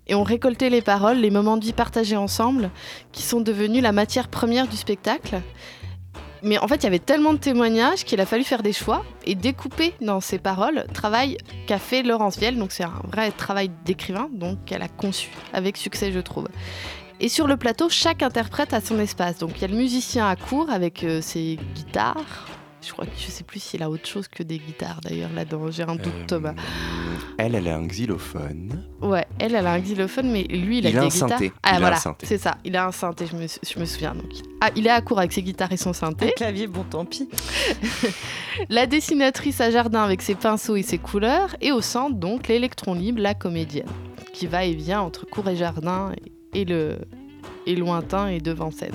[0.08, 2.70] et ont récolté les paroles, les moments de vie partagés ensemble,
[3.12, 5.40] qui sont devenus la matière première du spectacle.
[6.42, 9.04] Mais en fait, il y avait tellement de témoignages qu'il a fallu faire des choix
[9.24, 12.58] et découper dans ces paroles travail qu'a fait Laurence Viel.
[12.58, 16.48] Donc c'est un vrai travail d'écrivain, donc qu'elle a conçu avec succès, je trouve.
[17.18, 19.38] Et sur le plateau, chaque interprète a son espace.
[19.38, 22.46] Donc il y a le musicien à court avec euh, ses guitares.
[22.86, 25.70] Je crois que je sais plus s'il a autre chose que des guitares d'ailleurs là-dedans.
[25.70, 26.54] J'ai un doute, euh, Thomas.
[27.38, 28.84] Elle, elle a un xylophone.
[29.00, 31.52] Ouais, elle, elle a un xylophone, mais lui, il, a, des un Synthé.
[31.62, 32.58] Ah voilà, c'est ça.
[32.64, 33.26] Il a un synthé.
[33.26, 34.14] Je me, je me souviens.
[34.14, 34.30] Donc,
[34.60, 36.28] ah, il est à court avec ses guitares et son synthé.
[36.28, 37.28] Un clavier, bon, tant pis.
[38.68, 42.94] la dessinatrice à jardin avec ses pinceaux et ses couleurs, et au centre donc l'électron
[42.94, 43.88] libre, la comédienne,
[44.32, 46.12] qui va et vient entre cour et jardin.
[46.24, 46.98] Et et, le,
[47.66, 48.94] et lointain et devant scène.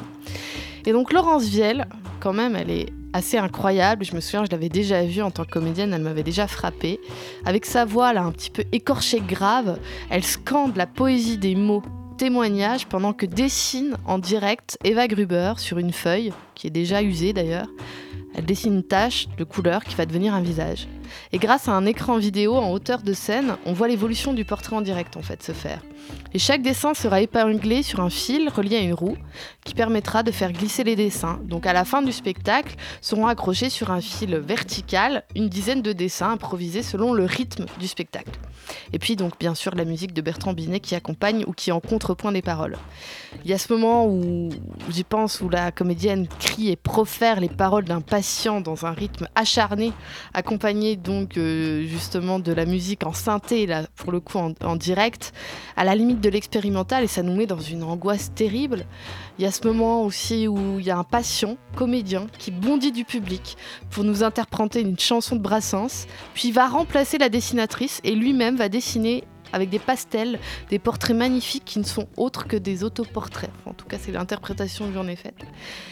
[0.86, 1.88] Et donc Laurence Vielle,
[2.20, 4.06] quand même, elle est assez incroyable.
[4.06, 7.00] Je me souviens, je l'avais déjà vue en tant que comédienne, elle m'avait déjà frappée.
[7.46, 11.84] Avec sa voix là, un petit peu écorchée grave, elle scande la poésie des mots
[12.18, 17.34] témoignage pendant que dessine en direct Eva Gruber sur une feuille, qui est déjà usée
[17.34, 17.66] d'ailleurs.
[18.36, 20.88] Elle dessine une tache de couleur qui va devenir un visage.
[21.32, 24.76] Et grâce à un écran vidéo en hauteur de scène, on voit l'évolution du portrait
[24.76, 25.82] en direct en fait se faire.
[26.34, 29.18] Et chaque dessin sera épinglé sur un fil relié à une roue
[29.66, 31.40] qui permettra de faire glisser les dessins.
[31.44, 35.94] Donc à la fin du spectacle seront accrochés sur un fil vertical une dizaine de
[35.94, 38.32] dessins improvisés selon le rythme du spectacle.
[38.94, 41.74] Et puis donc bien sûr la musique de Bertrand Binet qui accompagne ou qui est
[41.74, 42.78] en contrepoint des paroles.
[43.44, 44.50] Il y a ce moment où
[44.90, 49.28] j'y pense où la comédienne crie et profère les paroles d'un patient dans un rythme
[49.36, 49.92] acharné,
[50.34, 55.34] accompagné donc euh, justement de la musique en synthé là pour le coup en direct,
[55.76, 58.86] à la limite de l'expérimental et ça nous met dans une angoisse terrible.
[59.38, 62.92] Il y a ce moment aussi où il y a un patient, comédien, qui bondit
[62.92, 63.58] du public
[63.90, 68.70] pour nous interpréter une chanson de Brassens, puis va remplacer la dessinatrice et lui-même va
[68.70, 69.24] dessiner
[69.54, 70.40] avec des pastels,
[70.70, 73.50] des portraits magnifiques qui ne sont autres que des autoportraits.
[73.66, 75.46] En tout cas, c'est l'interprétation que j'en ai faite.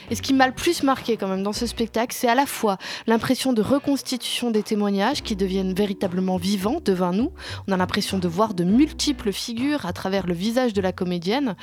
[0.10, 2.46] Et ce qui m'a le plus marqué quand même dans ce spectacle, c'est à la
[2.46, 7.32] fois l'impression de reconstitution des témoignages qui deviennent véritablement vivants devant nous.
[7.68, 11.56] On a l'impression de voir de multiples figures à travers le visage de la comédienne,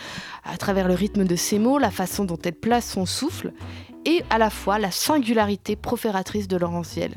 [0.44, 3.52] à travers le rythme de ses mots, la façon dont elle place son souffle,
[4.04, 7.12] et à la fois la singularité profératrice de Laurentiel.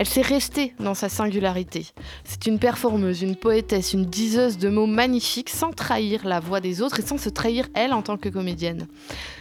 [0.00, 1.84] Elle s'est restée dans sa singularité.
[2.24, 6.80] C'est une performeuse, une poétesse, une diseuse de mots magnifiques sans trahir la voix des
[6.80, 8.86] autres et sans se trahir elle en tant que comédienne.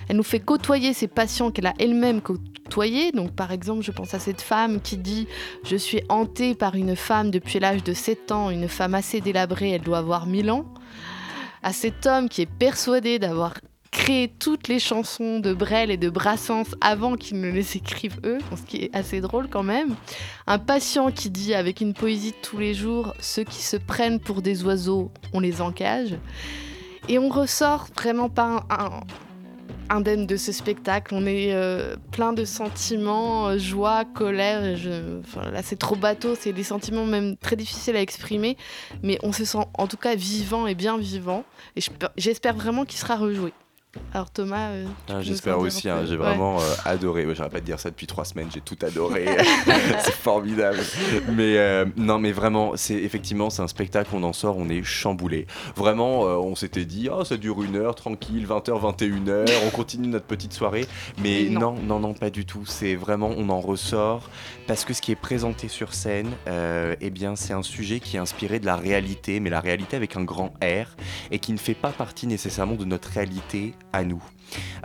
[0.10, 3.14] Elle nous fait côtoyer ces patients qu'elle a elle-même côtoyés.
[3.14, 5.30] Donc par exemple, je pense à cette femme qui dit
[5.64, 9.70] Je suis hantée par une femme depuis l'âge de 7 ans, une femme assez délabrée,
[9.70, 10.66] elle doit avoir 1000 ans
[11.64, 13.53] à cet homme qui est persuadé d'avoir
[13.91, 18.39] créé toutes les chansons de Brel et de Brassens avant qu'ils ne les écrivent eux,
[18.55, 19.95] ce qui est assez drôle quand même.
[20.47, 24.19] Un patient qui dit avec une poésie de tous les jours, ceux qui se prennent
[24.19, 26.15] pour des oiseaux, on les encage.
[27.07, 29.01] Et on ressort vraiment pas un,
[29.89, 31.13] indemne de ce spectacle.
[31.13, 34.61] On est euh, plein de sentiments, euh, joie, colère.
[34.61, 38.57] là, c'est trop bateau, c'est des sentiments même très difficiles à exprimer,
[39.03, 41.43] mais on se sent en tout cas vivant et bien vivant.
[41.75, 41.81] Et
[42.17, 43.53] j'espère vraiment qu'il sera rejoué.
[44.13, 45.89] Alors Thomas, euh, ah, j'espère aussi.
[45.89, 47.25] Hein, j'ai vraiment euh, adoré.
[47.33, 48.49] J'arrête pas de dire ça depuis trois semaines.
[48.53, 49.25] J'ai tout adoré.
[49.65, 50.77] c'est formidable.
[51.31, 54.11] Mais euh, non, mais vraiment, c'est effectivement c'est un spectacle.
[54.13, 55.47] On en sort, on est chamboulé.
[55.75, 59.49] Vraiment, on s'était dit, oh, ça dure une heure, tranquille, 20h, 21h.
[59.65, 60.85] On continue notre petite soirée.
[61.23, 62.65] Mais non, non, non, pas du tout.
[62.67, 64.29] C'est vraiment, on en ressort
[64.70, 68.20] parce que ce qui est présenté sur scène, eh bien, c'est un sujet qui est
[68.20, 70.95] inspiré de la réalité, mais la réalité avec un grand R
[71.32, 74.24] et qui ne fait pas partie nécessairement de notre réalité à nous.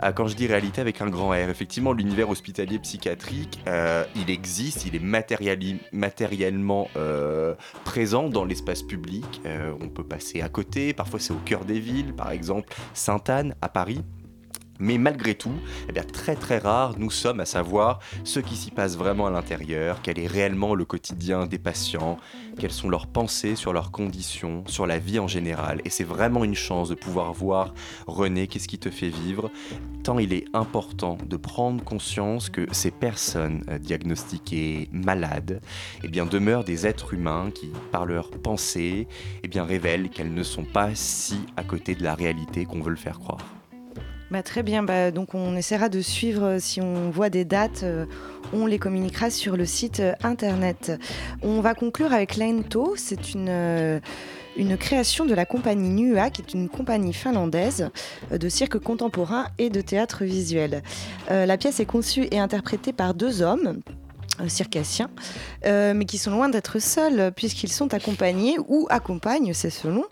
[0.03, 4.31] Euh, quand je dis réalité avec un grand R, effectivement, l'univers hospitalier psychiatrique, euh, il
[4.31, 9.41] existe, il est matériellement euh, présent dans l'espace public.
[9.79, 13.69] on peut passer à côté, parfois c'est au cœur des villes, par exemple Sainte-Anne à
[13.69, 14.01] Paris.
[14.79, 15.55] Mais malgré tout,
[15.89, 19.99] eh très très rare, nous sommes à savoir ce qui s'y passe vraiment à l'intérieur,
[20.03, 22.17] quel est réellement le quotidien des patients,
[22.59, 25.81] quelles sont leurs pensées sur leurs conditions, sur la vie en général.
[25.85, 27.73] Et c'est vraiment une chance de pouvoir voir,
[28.07, 29.49] René, qu'est-ce qui te fait vivre,
[30.03, 35.61] tant il est important de prendre conscience que ces personnes euh, diagnostiquées malades
[36.03, 39.07] eh bien, demeurent des êtres humains qui, par leurs pensées,
[39.43, 42.91] eh bien, révèlent qu'elles ne sont pas si à côté de la réalité qu'on veut
[42.91, 43.39] le faire croire.
[44.31, 47.83] Bah, très bien, bah, donc on essaiera de suivre euh, si on voit des dates,
[47.83, 48.05] euh,
[48.53, 50.99] on les communiquera sur le site euh, internet.
[51.43, 54.01] On va conclure avec Lento, c'est une,
[54.79, 57.91] création de la compagnie NUA, qui est une compagnie finlandaise
[58.31, 60.81] de cirque contemporain et de théâtre visuel.
[61.29, 63.81] la pièce est conçue et interprétée par deux hommes,
[64.47, 65.09] circassiens,
[65.65, 70.03] euh, mais qui sont loin d'être seuls puisqu'ils sont accompagnés ou accompagnent, c'est selon,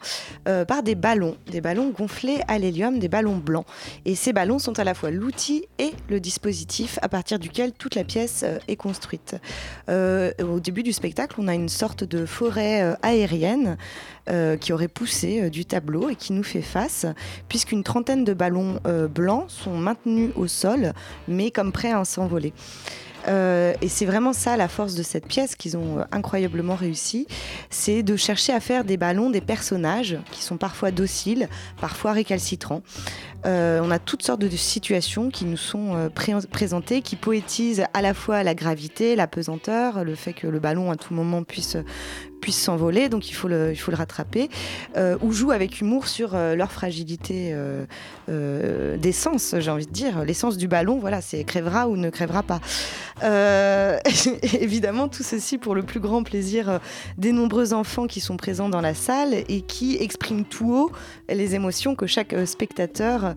[0.47, 3.65] euh, par des ballons, des ballons gonflés à l'hélium, des ballons blancs.
[4.05, 7.95] Et ces ballons sont à la fois l'outil et le dispositif à partir duquel toute
[7.95, 9.35] la pièce est construite.
[9.89, 13.77] au début du spectacle, on a une sorte de forêt aérienne
[14.59, 17.05] qui aurait poussé du tableau et qui nous fait face,
[17.49, 18.79] puisqu'une trentaine de ballons
[19.13, 20.93] blancs sont maintenus au sol,
[21.27, 22.53] mais comme prêts à s'envoler.
[23.27, 27.27] Euh, et c'est vraiment ça la force de cette pièce qu'ils ont euh, incroyablement réussi,
[27.69, 31.47] c'est de chercher à faire des ballons des personnages qui sont parfois dociles,
[31.79, 32.81] parfois récalcitrants.
[33.45, 36.09] Euh, on a toutes sortes de situations qui nous sont
[36.51, 40.91] présentées, qui poétisent à la fois la gravité, la pesanteur, le fait que le ballon
[40.91, 41.77] à tout moment puisse
[42.43, 44.49] puisse s'envoler, donc il faut le, il faut le rattraper,
[44.97, 47.85] euh, ou jouent avec humour sur euh, leur fragilité euh,
[48.27, 50.25] euh, d'essence, j'ai envie de dire.
[50.25, 52.59] L'essence du ballon, voilà, c'est crèvera ou ne crèvera pas.
[54.59, 56.81] évidemment, tout ceci pour le plus grand plaisir
[57.17, 60.91] des nombreux enfants qui sont présents dans la salle et qui expriment tout haut
[61.29, 63.32] les émotions que chaque spectateur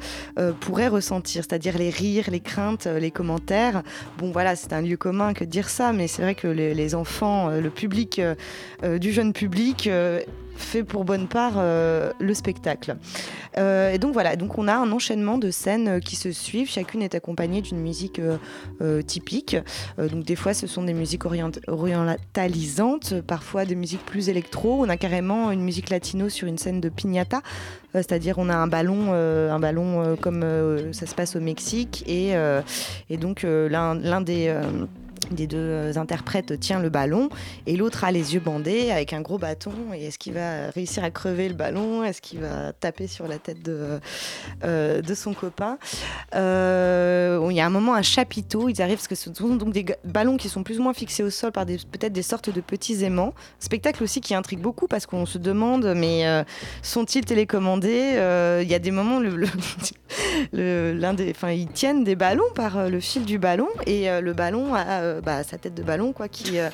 [0.60, 3.82] pourrait ressentir, c'est-à-dire les rires, les craintes, les commentaires.
[4.18, 6.94] Bon, voilà, c'est un lieu commun que de dire ça, mais c'est vrai que les,
[6.94, 8.20] enfants, le public
[8.86, 10.20] euh, du jeune public euh,
[10.56, 12.96] fait pour bonne part euh, le spectacle.
[13.56, 16.68] et donc voilà, donc on a un enchaînement de scènes qui se suivent.
[16.68, 18.20] Chacune est accompagnée d'une musique
[19.06, 19.56] typique.
[19.98, 21.24] donc des fois, ce sont des musiques
[21.66, 24.84] orientalisantes, parfois des musiques plus électro.
[24.84, 27.40] On a carrément une musique latino sur une scène de piñata,
[27.94, 30.44] c'est-à-dire on a un ballon, un ballon comme
[30.92, 32.34] ça se passe au Mexique, et,
[33.08, 34.54] et donc l'un des
[35.30, 37.28] des deux interprètes tient le ballon
[37.66, 39.72] et l'autre a les yeux bandés avec un gros bâton.
[39.94, 42.04] Et est-ce qu'il va réussir à crever le ballon?
[42.04, 44.00] Est-ce qu'il va taper sur la tête de,
[44.64, 45.78] euh, son copain?
[46.34, 48.68] Euh, Il y a un moment un chapiteau.
[48.68, 51.22] Ils arrivent parce que ce sont donc des ballons qui sont plus ou moins fixés
[51.22, 53.34] au sol par peut-être des sortes de petits aimants.
[53.58, 56.44] Spectacle aussi qui intrigue beaucoup parce qu'on se demande mais euh,
[56.82, 58.18] sont-ils télécommandés?
[58.62, 59.46] Il y a des moments le, le,
[61.14, 65.15] des, ils tiennent des ballons par le fil du ballon et le ballon a euh,
[65.20, 66.70] bah, sa tête de ballon quoi, qui, euh,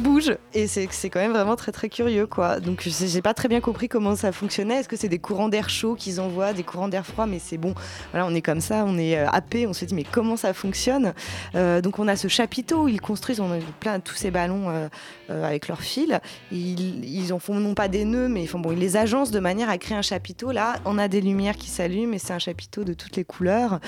[0.00, 0.36] bouge.
[0.54, 2.26] Et c'est quand même vraiment très très curieux.
[2.26, 2.60] Quoi.
[2.60, 4.76] Donc j'ai pas très bien compris comment ça fonctionnait.
[4.76, 7.26] Est-ce que c'est des courants d'air chaud qu'ils envoient, des courants d'air froid?
[7.26, 7.74] Mais c'est bon,
[8.12, 10.52] voilà, on est comme ça, on est euh, happé, on se dit mais comment ça
[10.52, 11.12] fonctionne?
[11.54, 14.88] Donc on a ce chapiteau, ils construisent on a plein tous ces ballons
[15.30, 16.12] avec leurs fils.
[16.52, 19.96] Ils, en font non pas des nœuds, mais ils, les agencent de manière à créer
[19.96, 20.52] un chapiteau.
[20.52, 23.80] Là, on a des lumières qui s'allument et c'est un chapiteau de toutes les couleurs.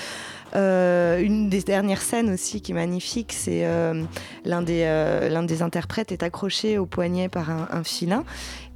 [0.53, 4.03] une des dernières scènes aussi qui est magnifique, c'est euh,
[4.45, 8.23] l'un des, euh, l'un des interprètes est accroché au poignet par un, filin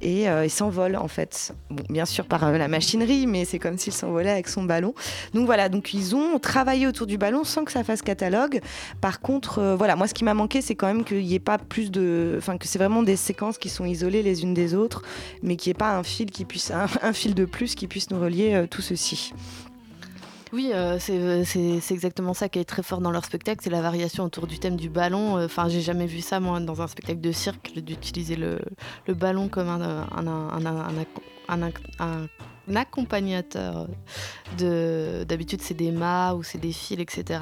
[0.00, 1.52] et euh, il s'envole en fait.
[1.88, 4.94] bien sûr par la machinerie, mais c'est comme s'il s'envolait avec son ballon.
[5.34, 8.60] Donc voilà, donc ils ont travaillé autour du ballon sans que ça fasse catalogue.
[9.00, 11.58] Par contre, voilà, moi ce qui m'a manqué, c'est quand même qu'il n'y ait pas
[11.58, 15.02] plus de, enfin que c'est vraiment des séquences qui sont isolées les unes des autres,
[15.42, 18.10] mais qu'il n'y ait pas un fil qui puisse, un, fil de plus qui puisse
[18.10, 19.32] nous relier tout ceci.
[20.52, 23.82] Oui, euh, euh, c'est exactement ça qui est très fort dans leur spectacle, c'est la
[23.82, 25.36] variation autour du thème du ballon.
[25.36, 28.60] Euh, enfin, j'ai jamais vu ça, moi, dans un spectacle de cirque, d'utiliser le,
[29.06, 30.68] le, ballon comme un, un,
[31.48, 33.88] un accompagnateur.
[34.58, 37.40] D'habitude, c'est des mâts ou c'est des fils, etc.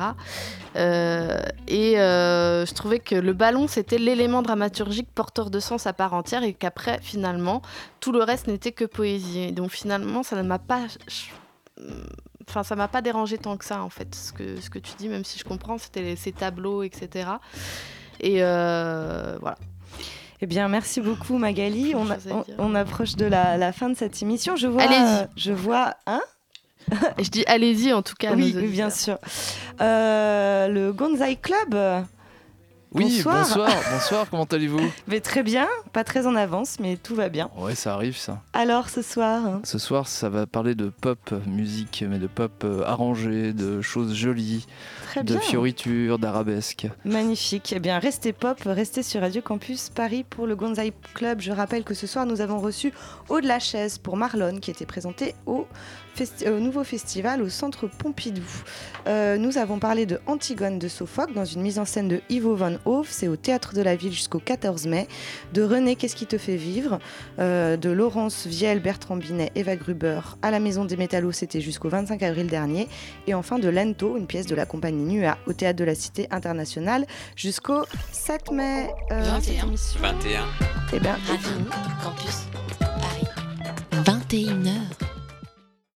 [0.74, 6.42] et je trouvais que le ballon, c'était l'élément dramaturgique porteur de sens à part entière
[6.42, 7.62] et qu'après, finalement,
[8.00, 9.52] tout le reste n'était que poésie.
[9.52, 10.86] donc, finalement, ça ne m'a pas
[12.48, 14.92] enfin ça m'a pas dérangé tant que ça en fait ce que ce que tu
[14.98, 17.28] dis même si je comprends c'était ces tableaux etc
[18.20, 19.58] et euh, voilà
[20.42, 21.94] eh bien, merci beaucoup Magali.
[21.94, 22.06] On,
[22.58, 24.54] on, approche de la, fin de cette émission.
[24.54, 25.26] Je vois, allez-y.
[25.34, 26.20] je vois, hein
[27.18, 28.34] Je dis allez-y en tout cas.
[28.34, 29.18] Oui, bien sûr.
[29.80, 31.74] Euh, le Gonzai Club
[32.96, 33.70] oui, bonsoir.
[33.92, 37.50] Bonsoir, comment allez-vous mais Très bien, pas très en avance, mais tout va bien.
[37.56, 38.40] Ouais, ça arrive ça.
[38.52, 42.52] Alors ce soir hein Ce soir, ça va parler de pop musique, mais de pop
[42.64, 44.66] euh, arrangé, de choses jolies,
[45.22, 46.88] de fioritures, d'arabesques.
[47.04, 47.72] Magnifique.
[47.76, 51.40] Eh bien, restez pop, restez sur Radio Campus Paris pour le Gonzai Club.
[51.40, 52.92] Je rappelle que ce soir, nous avons reçu
[53.28, 55.66] Haut de la chaise pour Marlon, qui était présenté au
[56.46, 58.42] au nouveau festival au centre Pompidou.
[59.06, 62.54] Euh, nous avons parlé de Antigone de Sophocle dans une mise en scène de Ivo
[62.54, 65.08] van Hoof, c'est au théâtre de la ville jusqu'au 14 mai.
[65.52, 66.98] De René, Qu'est-ce qui te fait vivre?
[67.38, 71.88] Euh, De Laurence Viel, Bertrand Binet, Eva Gruber à la Maison des Métallos, c'était jusqu'au
[71.88, 72.88] 25 avril dernier.
[73.26, 76.26] Et enfin de Lento, une pièce de la compagnie NUA au théâtre de la Cité
[76.30, 77.06] internationale
[77.36, 78.90] jusqu'au 7 mai.
[79.10, 79.66] 21.
[80.00, 80.44] 21.
[80.92, 81.16] Eh bien,
[82.02, 82.46] Campus
[82.80, 83.26] Paris.
[84.04, 85.05] 21